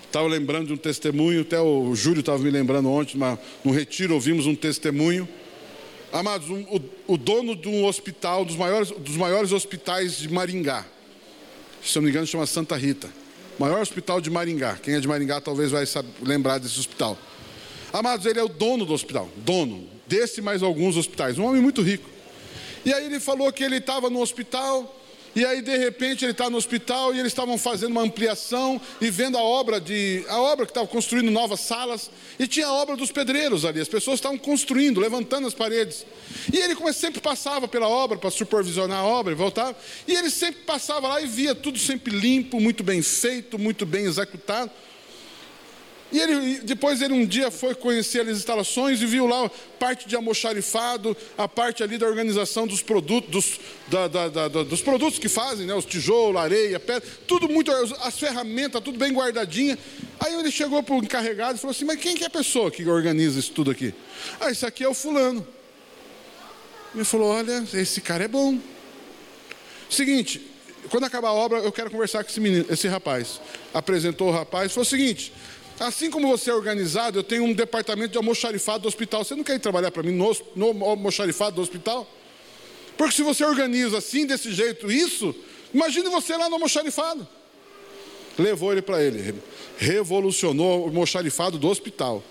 [0.05, 3.17] Estava lembrando de um testemunho, até o Júlio estava me lembrando ontem,
[3.63, 5.27] num retiro ouvimos um testemunho
[6.11, 10.85] Amados, um, o, o, dono de um hospital, dos maiores, dos maiores hospitais de Maringá,
[11.83, 13.09] se eu não me engano, chama Santa Rita.
[13.57, 14.77] Maior hospital de Maringá.
[14.81, 17.17] Quem é de Maringá talvez vai saber, lembrar desse hospital.
[17.91, 21.81] Amados, ele é o dono do hospital, dono desse mais alguns hospitais, um homem muito
[21.81, 22.09] rico.
[22.83, 24.98] E aí ele falou que ele estava no hospital
[25.39, 29.09] e aí, de repente, ele está no hospital e eles estavam fazendo uma ampliação e
[29.09, 30.25] vendo a obra de.
[30.27, 32.11] a obra que estava construindo novas salas.
[32.37, 33.79] E tinha a obra dos pedreiros ali.
[33.79, 36.05] As pessoas estavam construindo, levantando as paredes.
[36.51, 39.77] E ele sempre passava pela obra para supervisionar a obra e voltava.
[40.05, 44.03] E ele sempre passava lá e via tudo sempre limpo, muito bem feito, muito bem
[44.03, 44.69] executado.
[46.11, 49.49] E ele, depois ele um dia foi conhecer as instalações e viu lá
[49.79, 54.81] parte de almoxarifado, a parte ali da organização dos produtos, dos, da, da, da, dos
[54.81, 55.73] produtos que fazem, né?
[55.75, 59.77] os tijolos, areia, pedra, tudo muito, as ferramentas, tudo bem guardadinha.
[60.19, 62.71] Aí ele chegou para o encarregado e falou assim, mas quem que é a pessoa
[62.71, 63.93] que organiza isso tudo aqui?
[64.39, 65.47] Ah, esse aqui é o fulano.
[66.95, 68.57] Ele falou, olha, esse cara é bom.
[69.89, 70.41] Seguinte,
[70.89, 73.39] quando acabar a obra, eu quero conversar com esse menino, esse rapaz.
[73.73, 75.31] Apresentou o rapaz, falou o seguinte,
[75.79, 79.23] Assim como você é organizado, eu tenho um departamento de almoxarifado do hospital.
[79.23, 82.05] Você não quer ir trabalhar para mim no, no almoxarifado do hospital?
[82.97, 85.33] Porque se você organiza assim, desse jeito, isso,
[85.73, 87.25] imagine você lá no almoxarifado.
[88.37, 89.35] Levou ele para ele,
[89.77, 92.21] revolucionou o almoxarifado do hospital.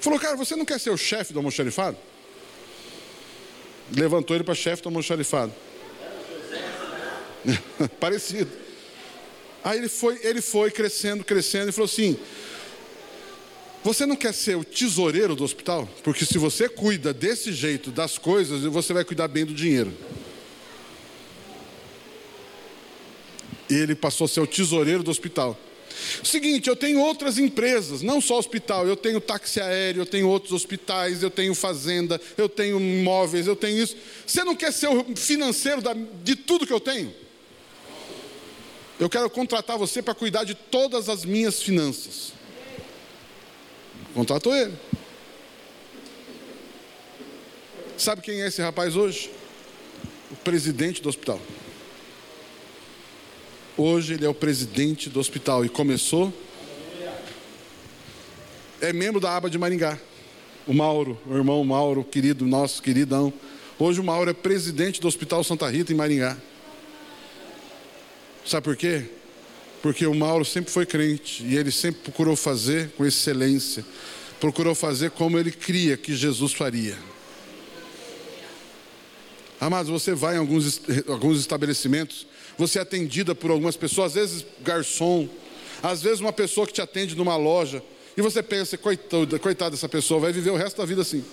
[0.00, 1.96] Falou, cara, você não quer ser o chefe do almoxarifado?
[3.92, 5.52] Levantou ele para chefe do almoxarifado.
[7.98, 8.69] Parecido.
[9.62, 12.16] Aí ele foi, ele foi crescendo, crescendo e falou assim:
[13.84, 15.88] Você não quer ser o tesoureiro do hospital?
[16.02, 19.92] Porque se você cuida desse jeito das coisas, você vai cuidar bem do dinheiro.
[23.68, 25.56] E ele passou a ser o tesoureiro do hospital.
[26.24, 30.52] Seguinte, eu tenho outras empresas, não só hospital, eu tenho táxi aéreo, eu tenho outros
[30.52, 33.96] hospitais, eu tenho fazenda, eu tenho imóveis, eu tenho isso.
[34.26, 35.82] Você não quer ser o financeiro
[36.22, 37.12] de tudo que eu tenho?
[39.00, 42.34] Eu quero contratar você para cuidar de todas as minhas finanças.
[44.12, 44.74] Contratou ele.
[47.96, 49.30] Sabe quem é esse rapaz hoje?
[50.30, 51.40] O presidente do hospital.
[53.74, 56.30] Hoje ele é o presidente do hospital e começou.
[58.82, 59.98] É membro da aba de Maringá.
[60.66, 63.32] O Mauro, o irmão Mauro, querido, nosso queridão.
[63.78, 66.36] Hoje o Mauro é presidente do Hospital Santa Rita em Maringá.
[68.44, 69.04] Sabe por quê?
[69.82, 73.84] Porque o Mauro sempre foi crente e ele sempre procurou fazer com excelência,
[74.38, 76.96] procurou fazer como ele cria que Jesus faria.
[79.60, 82.26] Amados, você vai em alguns, alguns estabelecimentos,
[82.56, 85.28] você é atendida por algumas pessoas, às vezes garçom,
[85.82, 87.82] às vezes uma pessoa que te atende numa loja,
[88.16, 91.24] e você pensa, coitada, coitada dessa pessoa, vai viver o resto da vida assim.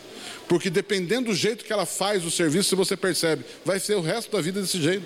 [0.47, 4.31] Porque dependendo do jeito que ela faz o serviço, você percebe, vai ser o resto
[4.31, 5.05] da vida desse jeito.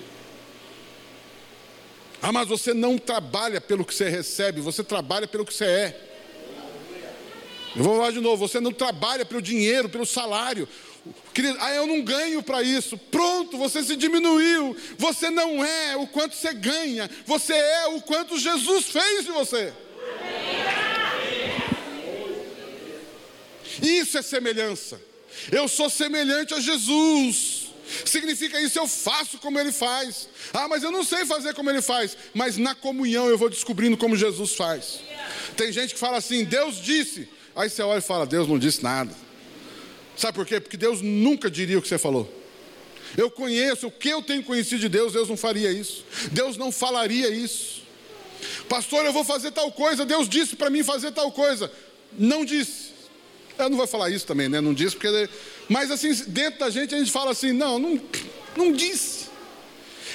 [2.22, 6.00] Ah, mas você não trabalha pelo que você recebe, você trabalha pelo que você é.
[7.74, 10.68] Eu vou falar de novo, você não trabalha pelo dinheiro, pelo salário.
[11.34, 12.96] Querido, ah, eu não ganho para isso.
[12.96, 14.76] Pronto, você se diminuiu.
[14.98, 19.72] Você não é o quanto você ganha, você é o quanto Jesus fez de você.
[23.82, 25.00] Isso é semelhança.
[25.50, 27.61] Eu sou semelhante a Jesus.
[28.12, 30.28] Significa isso, eu faço como ele faz.
[30.52, 32.14] Ah, mas eu não sei fazer como ele faz.
[32.34, 35.00] Mas na comunhão eu vou descobrindo como Jesus faz.
[35.56, 37.26] Tem gente que fala assim: Deus disse.
[37.56, 39.10] Aí você olha e fala: Deus não disse nada.
[40.14, 40.60] Sabe por quê?
[40.60, 42.30] Porque Deus nunca diria o que você falou.
[43.16, 46.04] Eu conheço, o que eu tenho conhecido de Deus, Deus não faria isso.
[46.30, 47.80] Deus não falaria isso.
[48.68, 51.72] Pastor, eu vou fazer tal coisa, Deus disse para mim fazer tal coisa.
[52.18, 52.91] Não disse.
[53.58, 54.60] Eu não vou falar isso também, né?
[54.60, 55.28] Não disse, porque.
[55.68, 58.00] Mas assim, dentro da gente a gente fala assim: não, não,
[58.56, 59.30] não disse.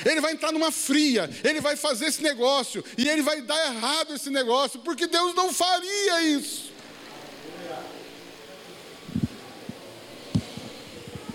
[0.05, 4.13] Ele vai entrar numa fria, ele vai fazer esse negócio, e ele vai dar errado
[4.13, 6.71] esse negócio, porque Deus não faria isso.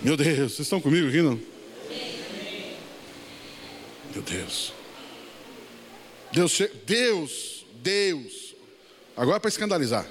[0.01, 1.39] Meu Deus, vocês estão comigo aqui, não?
[4.13, 4.73] Meu Deus.
[6.31, 8.55] Deus, Deus, Deus.
[9.15, 10.07] Agora é para escandalizar.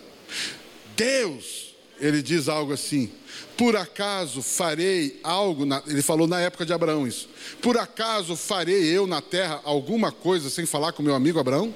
[0.97, 1.62] Deus
[2.03, 3.09] ele diz algo assim:
[3.57, 5.81] Por acaso farei algo, na...
[5.87, 7.29] ele falou na época de Abraão isso.
[7.63, 11.73] Por acaso farei eu na terra alguma coisa sem falar com meu amigo Abraão?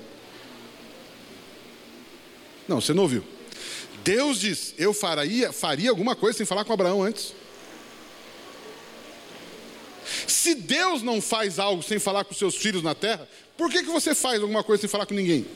[2.67, 3.23] Não, você não ouviu.
[4.03, 7.33] Deus diz: Eu faria, faria alguma coisa sem falar com Abraão antes.
[10.27, 13.91] Se Deus não faz algo sem falar com seus filhos na terra, por que, que
[13.91, 15.47] você faz alguma coisa sem falar com ninguém?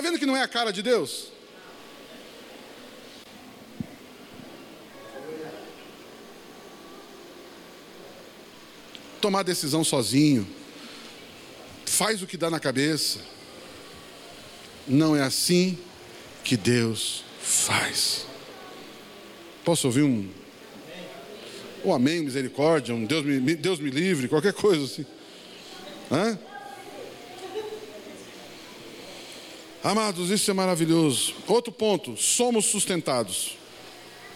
[0.00, 1.26] Está vendo que não é a cara de Deus?
[9.20, 10.48] Tomar decisão sozinho,
[11.84, 13.18] faz o que dá na cabeça.
[14.88, 15.78] Não é assim
[16.42, 18.24] que Deus faz.
[19.62, 20.30] Posso ouvir um,
[21.84, 25.04] um amém, misericórdia, um Deus me, Deus me livre, qualquer coisa assim.
[26.10, 26.38] Hã?
[29.82, 31.34] Amados, isso é maravilhoso.
[31.46, 33.56] Outro ponto: somos sustentados.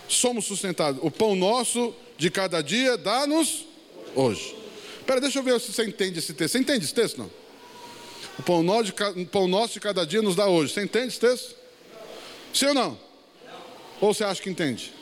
[0.08, 1.00] Somos sustentados.
[1.02, 3.66] O pão nosso de cada dia dá-nos
[4.14, 4.54] hoje.
[4.98, 6.52] Espera, deixa eu ver se você entende esse texto.
[6.52, 7.18] Você entende esse texto?
[7.18, 7.30] Não?
[8.38, 10.72] O pão nosso, de, pão nosso de cada dia nos dá hoje.
[10.72, 11.54] Você entende esse texto?
[12.52, 12.90] Sim ou não?
[12.90, 12.98] não?
[14.00, 14.92] Ou você acha que entende?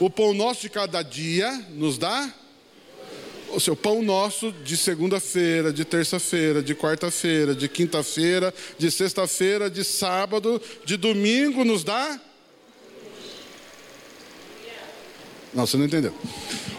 [0.00, 2.34] O pão nosso de cada dia nos dá
[3.52, 9.84] o seu pão nosso de segunda-feira, de terça-feira, de quarta-feira, de quinta-feira, de sexta-feira, de
[9.84, 12.20] sábado, de domingo nos dá?
[15.52, 16.14] Não, você não entendeu.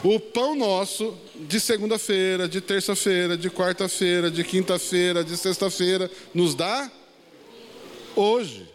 [0.03, 6.89] O pão nosso de segunda-feira, de terça-feira, de quarta-feira, de quinta-feira, de sexta-feira, nos dá
[8.15, 8.70] hoje.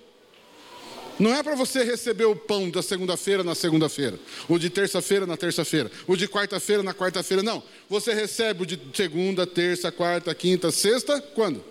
[1.18, 5.36] Não é para você receber o pão da segunda-feira na segunda-feira, o de terça-feira na
[5.36, 7.62] terça-feira, o de quarta-feira na quarta-feira, não.
[7.88, 11.64] Você recebe o de segunda, terça, quarta, quinta, sexta, quando?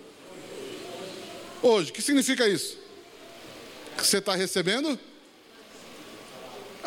[1.62, 1.90] Hoje.
[1.90, 2.76] O que significa isso?
[3.96, 4.98] Você está recebendo?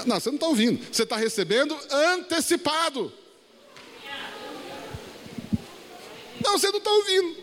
[0.06, 0.86] Não, você não está ouvindo.
[0.92, 3.12] Você está recebendo antecipado.
[6.44, 7.38] Não, você não está ouvindo.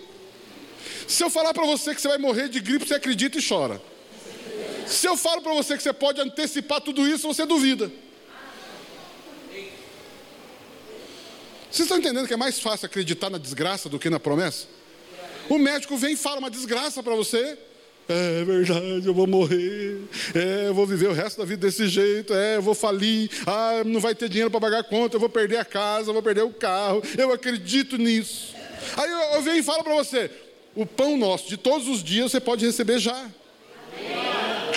[1.09, 3.81] Se eu falar para você que você vai morrer de gripe, você acredita e chora.
[4.87, 7.91] Se eu falo para você que você pode antecipar tudo isso, você duvida.
[11.71, 14.67] Vocês estão entendendo que é mais fácil acreditar na desgraça do que na promessa?
[15.49, 17.59] O médico vem e fala uma desgraça para você.
[18.09, 20.01] É verdade, eu vou morrer.
[20.35, 22.33] É, eu vou viver o resto da vida desse jeito.
[22.33, 23.29] É, eu vou falir.
[23.47, 25.17] Ah, não vai ter dinheiro para pagar a conta.
[25.17, 27.03] Eu vou perder a casa, eu vou perder o carro.
[27.19, 28.55] Eu acredito nisso.
[28.97, 30.31] Aí eu, eu venho e falo para você:
[30.75, 33.29] o pão nosso de todos os dias você pode receber já.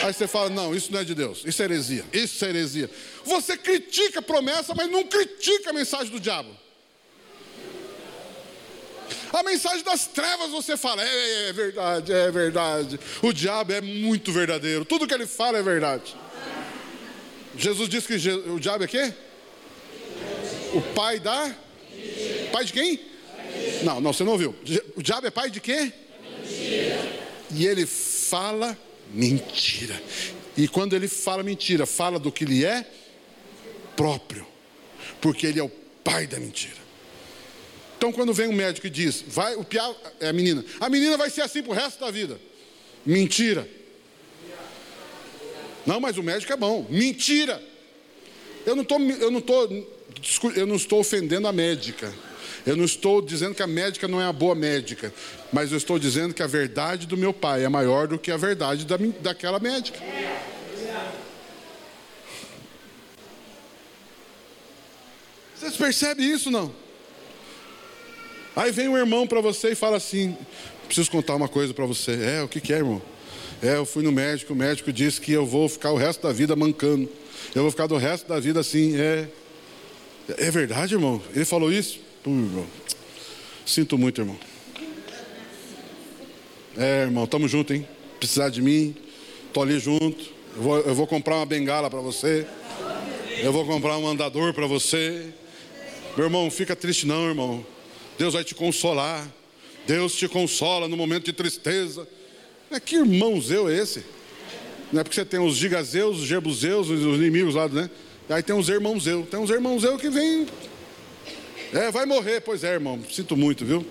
[0.10, 2.89] Aí você fala: não, isso não é de Deus, isso é heresia, isso é heresia.
[3.24, 6.49] Você critica a promessa, mas não critica a mensagem do diabo.
[9.32, 12.99] A mensagem das trevas você fala, é, é, verdade, é verdade.
[13.22, 16.16] O diabo é muito verdadeiro, tudo que ele fala é verdade.
[17.55, 19.14] Jesus disse que o diabo é quê?
[20.74, 21.55] O pai da?
[22.51, 22.99] Pai de quem?
[23.84, 24.55] Não, não, você não ouviu.
[24.95, 25.93] O diabo é pai de quê?
[27.51, 28.76] E ele fala
[29.12, 30.01] mentira.
[30.57, 32.86] E quando ele fala mentira, fala do que lhe é
[33.95, 34.45] próprio,
[35.22, 35.70] porque ele é o
[36.03, 36.80] pai da mentira.
[37.97, 41.18] Então, quando vem um médico e diz, vai, o piá é a menina, a menina
[41.18, 42.39] vai ser assim pro resto da vida.
[43.05, 43.70] Mentira.
[45.86, 46.86] Não, mas o médico é bom.
[46.89, 47.62] Mentira.
[48.66, 49.88] Eu não estou, eu não estou,
[50.55, 52.14] eu não estou ofendendo a médica.
[52.66, 55.14] Eu não estou dizendo que a médica não é a boa médica,
[55.51, 58.38] mas eu estou dizendo que a verdade do meu pai é maior do que a
[58.38, 59.99] verdade da, daquela médica.
[65.55, 66.74] Vocês percebem isso não?
[68.55, 70.38] Aí vem um irmão para você e fala assim:
[70.86, 72.12] preciso contar uma coisa para você.
[72.12, 73.01] É, o que, que é, irmão?
[73.62, 76.32] É, eu fui no médico, o médico disse que eu vou ficar o resto da
[76.32, 77.10] vida mancando.
[77.53, 78.99] Eu vou ficar do resto da vida assim.
[78.99, 79.28] É,
[80.38, 81.22] é verdade, irmão?
[81.36, 81.99] Ele falou isso?
[82.26, 82.67] Irmão.
[83.65, 84.38] Sinto muito, irmão.
[86.78, 87.88] É, irmão, tamo junto, hein?
[88.20, 88.95] Precisar de mim,
[89.53, 90.34] tô ali junto.
[90.55, 92.45] Eu vou, eu vou comprar uma bengala para você.
[93.41, 95.28] Eu vou comprar um andador para você.
[96.17, 97.65] Meu irmão, fica triste não, irmão.
[98.17, 99.26] Deus vai te consolar.
[99.88, 102.07] Deus te consola no momento de tristeza.
[102.70, 104.03] É que irmãozeu é esse?
[104.91, 107.89] Não é porque você tem os gigazeus, os jebuseus, os inimigos lá, né?
[108.30, 109.28] Aí tem uns irmãozeus.
[109.30, 110.45] Tem uns irmãozeus que vêm
[111.74, 113.01] é, vai morrer, pois é, irmão.
[113.11, 113.86] Sinto muito, viu?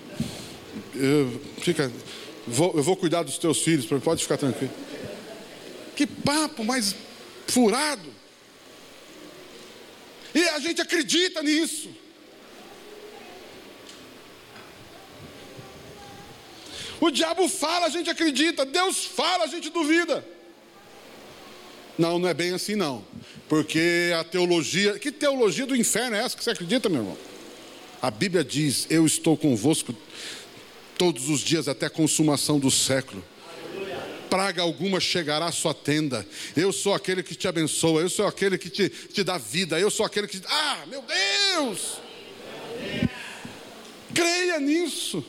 [0.95, 1.91] Eu, fica,
[2.45, 4.73] vou, eu vou cuidar dos teus filhos, pode ficar tranquilo.
[5.95, 6.95] Que papo mais
[7.47, 8.13] furado.
[10.33, 11.89] E a gente acredita nisso.
[17.01, 18.65] O diabo fala, a gente acredita.
[18.65, 20.25] Deus fala, a gente duvida.
[21.97, 23.05] Não, não é bem assim não.
[23.47, 27.28] Porque a teologia, que teologia do inferno é essa que você acredita, meu irmão?
[28.01, 29.95] A Bíblia diz: Eu estou convosco
[30.97, 33.23] todos os dias até a consumação do século.
[34.29, 36.25] Praga alguma chegará à sua tenda.
[36.55, 38.01] Eu sou aquele que te abençoa.
[38.01, 39.79] Eu sou aquele que te, te dá vida.
[39.79, 40.39] Eu sou aquele que.
[40.47, 41.97] Ah, meu Deus!
[44.13, 45.25] Creia nisso.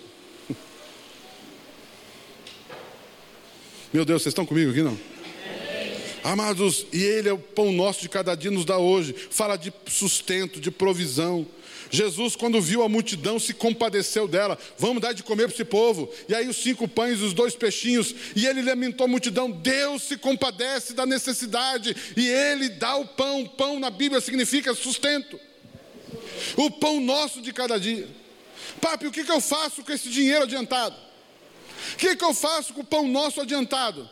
[3.93, 4.97] Meu Deus, vocês estão comigo aqui não?
[6.23, 9.15] Amados, e Ele é o pão nosso de cada dia nos dá hoje.
[9.31, 11.47] Fala de sustento, de provisão.
[11.91, 14.57] Jesus, quando viu a multidão, se compadeceu dela.
[14.79, 16.09] Vamos dar de comer para esse povo.
[16.29, 18.15] E aí, os cinco pães e os dois peixinhos.
[18.37, 19.51] E ele lamentou a multidão.
[19.51, 21.97] Deus se compadece da necessidade.
[22.17, 23.45] E ele dá o pão.
[23.45, 25.39] Pão na Bíblia significa sustento.
[26.57, 28.09] O pão nosso de cada dia.
[28.81, 30.97] Papi, o que, que eu faço com esse dinheiro adiantado?
[31.93, 34.09] O que, que eu faço com o pão nosso adiantado?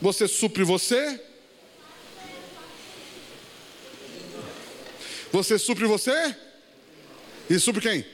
[0.00, 1.20] Você supre você?
[5.32, 6.36] Você supre você?
[7.48, 8.04] E sobre quem?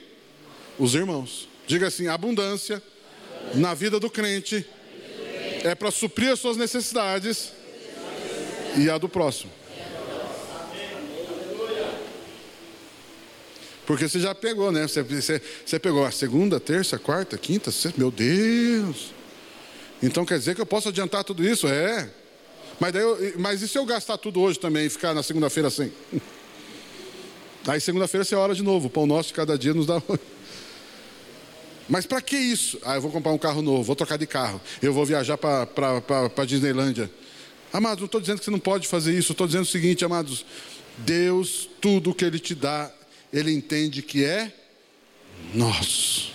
[0.77, 1.47] Os irmãos.
[1.67, 2.81] Diga assim: abundância
[3.55, 4.65] na vida do crente
[5.63, 7.51] é para suprir as suas necessidades
[8.77, 9.51] e a do próximo.
[13.85, 14.87] Porque você já pegou, né?
[14.87, 17.99] Você, você, você, pegou a segunda, terça, quarta, quinta, sexta.
[17.99, 19.13] Meu Deus!
[20.01, 21.67] Então quer dizer que eu posso adiantar tudo isso?
[21.67, 22.09] É.
[22.79, 25.67] Mas, daí eu, mas e se eu gastar tudo hoje também e ficar na segunda-feira
[25.67, 25.91] assim?
[27.67, 28.87] Aí segunda-feira você ora de novo.
[28.87, 30.01] O pão nosso de cada dia nos dá.
[31.87, 32.79] Mas para que isso?
[32.83, 36.45] Ah, eu vou comprar um carro novo, vou trocar de carro, eu vou viajar para
[36.45, 37.11] Disneylândia.
[37.73, 40.45] Amados, não estou dizendo que você não pode fazer isso, estou dizendo o seguinte, amados:
[40.99, 42.89] Deus, tudo que Ele te dá,
[43.33, 44.53] Ele entende que é
[45.53, 46.31] nosso.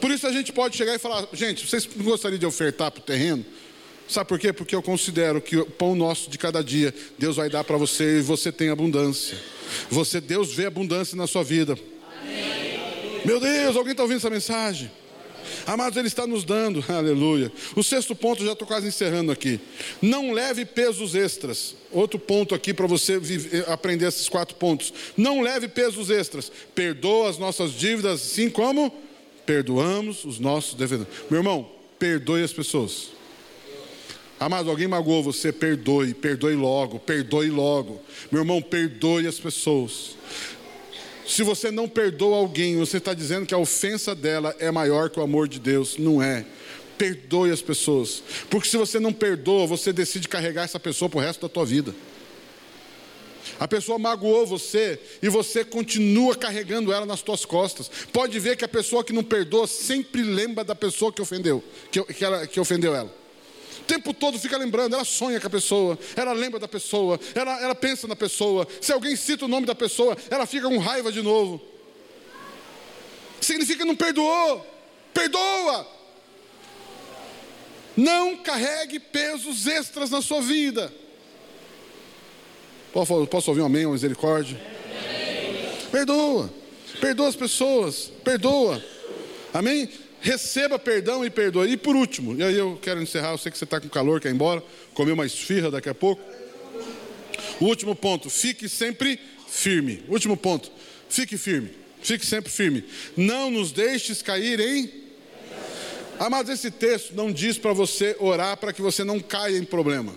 [0.00, 3.04] Por isso a gente pode chegar e falar, gente, vocês gostariam de ofertar para o
[3.04, 3.44] terreno?
[4.08, 4.52] Sabe por quê?
[4.52, 8.18] Porque eu considero que o pão nosso de cada dia, Deus vai dar para você
[8.18, 9.38] e você tem abundância.
[9.90, 11.76] Você, Deus vê abundância na sua vida.
[13.24, 14.90] Meu Deus, alguém está ouvindo essa mensagem?
[15.66, 17.50] Amados, Ele está nos dando, aleluia.
[17.74, 19.58] O sexto ponto, já estou quase encerrando aqui.
[20.00, 21.74] Não leve pesos extras.
[21.90, 24.92] Outro ponto aqui para você viver, aprender esses quatro pontos.
[25.16, 26.50] Não leve pesos extras.
[26.74, 28.92] Perdoa as nossas dívidas, assim como
[29.46, 31.12] perdoamos os nossos devedores.
[31.30, 33.13] Meu irmão, perdoe as pessoas.
[34.44, 37.98] Amado, alguém magoou você, perdoe, perdoe logo, perdoe logo.
[38.30, 40.18] Meu irmão, perdoe as pessoas.
[41.26, 45.18] Se você não perdoa alguém, você está dizendo que a ofensa dela é maior que
[45.18, 45.96] o amor de Deus.
[45.96, 46.44] Não é.
[46.98, 48.22] Perdoe as pessoas.
[48.50, 51.64] Porque se você não perdoa, você decide carregar essa pessoa para o resto da tua
[51.64, 51.94] vida.
[53.58, 57.90] A pessoa magoou você e você continua carregando ela nas tuas costas.
[58.12, 62.04] Pode ver que a pessoa que não perdoa sempre lembra da pessoa que ofendeu, que,
[62.12, 63.23] que, ela, que ofendeu ela.
[63.80, 67.60] O tempo todo fica lembrando, ela sonha com a pessoa, ela lembra da pessoa, ela,
[67.60, 68.66] ela pensa na pessoa.
[68.80, 71.60] Se alguém cita o nome da pessoa, ela fica com raiva de novo.
[73.40, 74.66] Significa que não perdoou.
[75.12, 75.86] Perdoa.
[77.96, 80.92] Não carregue pesos extras na sua vida.
[82.92, 84.60] Posso, ouvir um amém, uma misericórdia?
[85.90, 86.50] Perdoa.
[87.00, 88.10] Perdoa as pessoas.
[88.24, 88.82] Perdoa.
[89.52, 89.88] Amém?
[90.24, 91.72] Receba perdão e perdoe.
[91.72, 94.20] E por último, e aí eu quero encerrar, eu sei que você está com calor,
[94.20, 94.64] quer ir embora,
[94.94, 96.22] comer uma esfirra daqui a pouco.
[97.60, 100.02] O último ponto, fique sempre firme.
[100.08, 100.72] Último ponto,
[101.10, 101.70] fique firme.
[102.02, 102.84] Fique sempre firme.
[103.16, 104.90] Não nos deixes cair em.
[106.18, 110.14] Amados, esse texto não diz para você orar para que você não caia em problema.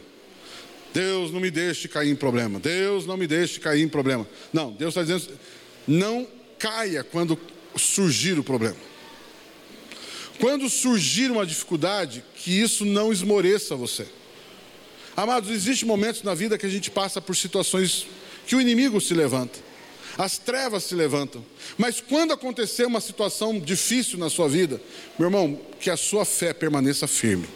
[0.93, 2.59] Deus não me deixe cair em problema.
[2.59, 4.27] Deus não me deixe cair em problema.
[4.53, 5.37] Não, Deus está dizendo,
[5.85, 6.25] não
[6.57, 7.37] caia quando
[7.75, 8.77] surgir o problema.
[10.39, 14.07] Quando surgir uma dificuldade, que isso não esmoreça você.
[15.15, 18.05] Amados, existem momentos na vida que a gente passa por situações
[18.45, 19.57] que o inimigo se levanta,
[20.17, 21.43] as trevas se levantam.
[21.77, 24.79] Mas quando acontecer uma situação difícil na sua vida,
[25.17, 27.47] meu irmão, que a sua fé permaneça firme.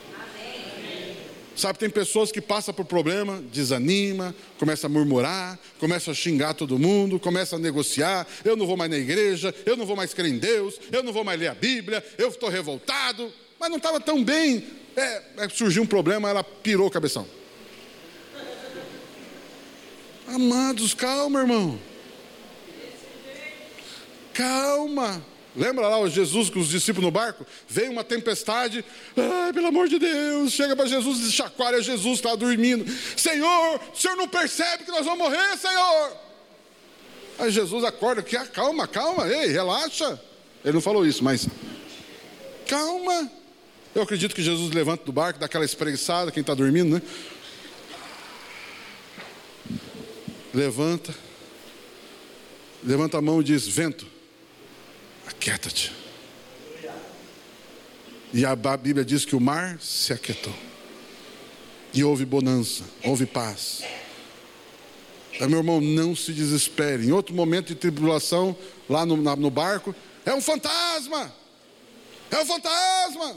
[1.61, 6.79] Sabe, tem pessoas que passam por problema, desanima, começa a murmurar, começa a xingar todo
[6.79, 8.25] mundo, começa a negociar.
[8.43, 11.13] Eu não vou mais na igreja, eu não vou mais crer em Deus, eu não
[11.13, 13.31] vou mais ler a Bíblia, eu estou revoltado.
[13.59, 14.65] Mas não estava tão bem.
[14.95, 17.27] É, é, surgiu um problema, ela pirou o cabeção.
[20.29, 21.79] Amados, calma, irmão.
[24.33, 25.23] Calma.
[25.55, 27.45] Lembra lá o Jesus com os discípulos no barco?
[27.67, 28.85] Veio uma tempestade,
[29.17, 32.85] ai, pelo amor de Deus, chega para Jesus e chacoalha Jesus, está dormindo.
[33.17, 36.17] Senhor, o senhor não percebe que nós vamos morrer, Senhor?
[37.37, 40.21] Aí Jesus acorda, que calma, calma, ei, relaxa.
[40.63, 41.47] Ele não falou isso, mas
[42.65, 43.29] calma.
[43.93, 47.01] Eu acredito que Jesus levanta do barco, dá aquela espreguiçada, quem está dormindo, né?
[50.53, 51.13] Levanta,
[52.81, 54.05] levanta a mão e diz: Vento,
[55.31, 55.93] aquieta-te.
[58.33, 60.53] E a Bíblia diz que o mar se aquietou.
[61.93, 63.83] E houve bonança, houve paz.
[65.33, 67.07] Então, meu irmão, não se desespere.
[67.07, 68.55] Em outro momento de tribulação,
[68.89, 69.93] lá no, no barco,
[70.25, 71.33] é um fantasma!
[72.29, 73.35] É um fantasma!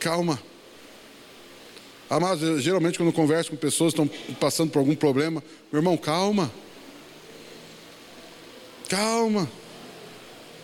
[0.00, 0.42] Calma.
[2.10, 5.96] Amados, geralmente quando eu converso com pessoas que estão passando por algum problema, meu irmão,
[5.96, 6.50] calma.
[8.92, 9.48] Calma.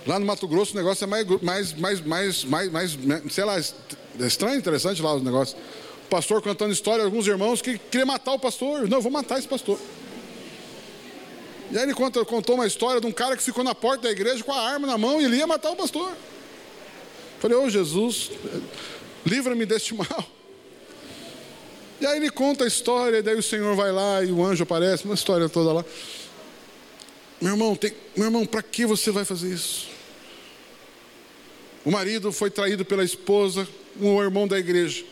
[0.06, 2.98] Lá no Mato Grosso o negócio é mais, mais, mais, mais, mais, mais
[3.32, 3.58] sei lá,
[4.20, 5.58] estranho, interessante lá os negócios.
[6.04, 8.86] O pastor contando história, alguns irmãos que queriam matar o pastor.
[8.86, 9.78] Não, eu vou matar esse pastor.
[11.70, 14.10] E aí ele conta, contou uma história de um cara que ficou na porta da
[14.10, 16.12] igreja com a arma na mão e ele ia matar o pastor.
[17.40, 18.30] Falei, ô oh, Jesus,
[19.24, 20.06] livra-me deste mal.
[21.98, 24.62] E aí ele conta a história, e daí o Senhor vai lá e o anjo
[24.64, 25.84] aparece, uma história toda lá.
[27.40, 29.88] Meu irmão, tem, meu irmão, para que você vai fazer isso?
[31.84, 33.68] O marido foi traído pela esposa,
[34.00, 35.04] um irmão da igreja.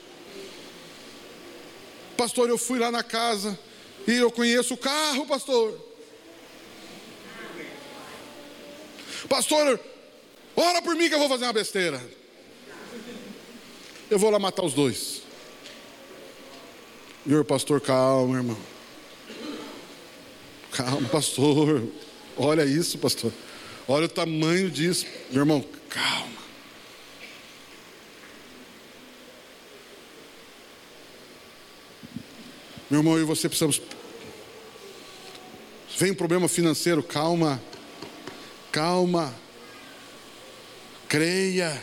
[2.17, 3.59] Pastor, eu fui lá na casa
[4.07, 5.79] e eu conheço o carro, pastor.
[9.29, 9.81] Pastor,
[10.57, 12.03] ora por mim que eu vou fazer uma besteira.
[14.11, 15.23] Eu vou lá matar os dois.
[17.25, 18.59] Senhor, pastor, calma, irmão.
[20.73, 21.83] Calma, pastor.
[22.37, 23.33] Olha isso, pastor.
[23.89, 25.07] Olha o tamanho disso.
[25.31, 26.37] Meu irmão, calma.
[32.91, 33.81] Meu irmão, eu e você precisamos.
[35.99, 37.61] Vem um problema financeiro, calma.
[38.71, 39.35] Calma.
[41.09, 41.83] Creia.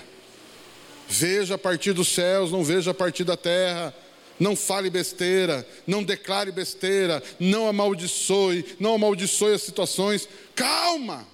[1.07, 3.93] Veja a partir dos céus, não veja a partir da terra.
[4.39, 10.27] Não fale besteira, não declare besteira, não amaldiçoe, não amaldiçoe as situações.
[10.55, 11.27] Calma!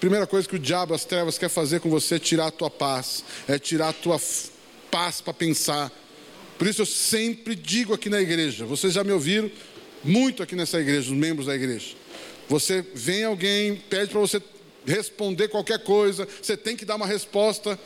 [0.00, 2.70] Primeira coisa que o diabo, as trevas, quer fazer com você é tirar a tua
[2.70, 4.18] paz, é tirar a tua
[4.90, 5.92] paz para pensar.
[6.58, 9.50] Por isso eu sempre digo aqui na igreja, vocês já me ouviram
[10.02, 11.94] muito aqui nessa igreja, os membros da igreja.
[12.48, 14.42] Você vem alguém, pede para você
[14.86, 17.78] responder qualquer coisa, você tem que dar uma resposta.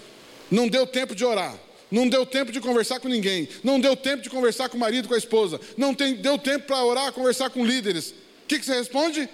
[0.51, 1.59] Não deu tempo de orar.
[1.91, 3.49] Não deu tempo de conversar com ninguém.
[3.63, 5.61] Não deu tempo de conversar com o marido, com a esposa.
[5.77, 8.11] Não tem, deu tempo para orar, conversar com líderes.
[8.11, 9.29] O que, que você responde?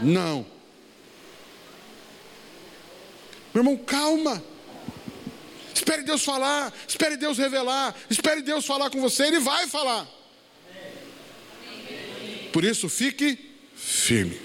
[0.00, 0.46] Não.
[3.52, 4.42] Meu irmão, calma.
[5.74, 10.08] Espere Deus falar, espere Deus revelar, espere Deus falar com você, Ele vai falar.
[12.52, 13.36] Por isso, fique
[13.74, 14.40] firme.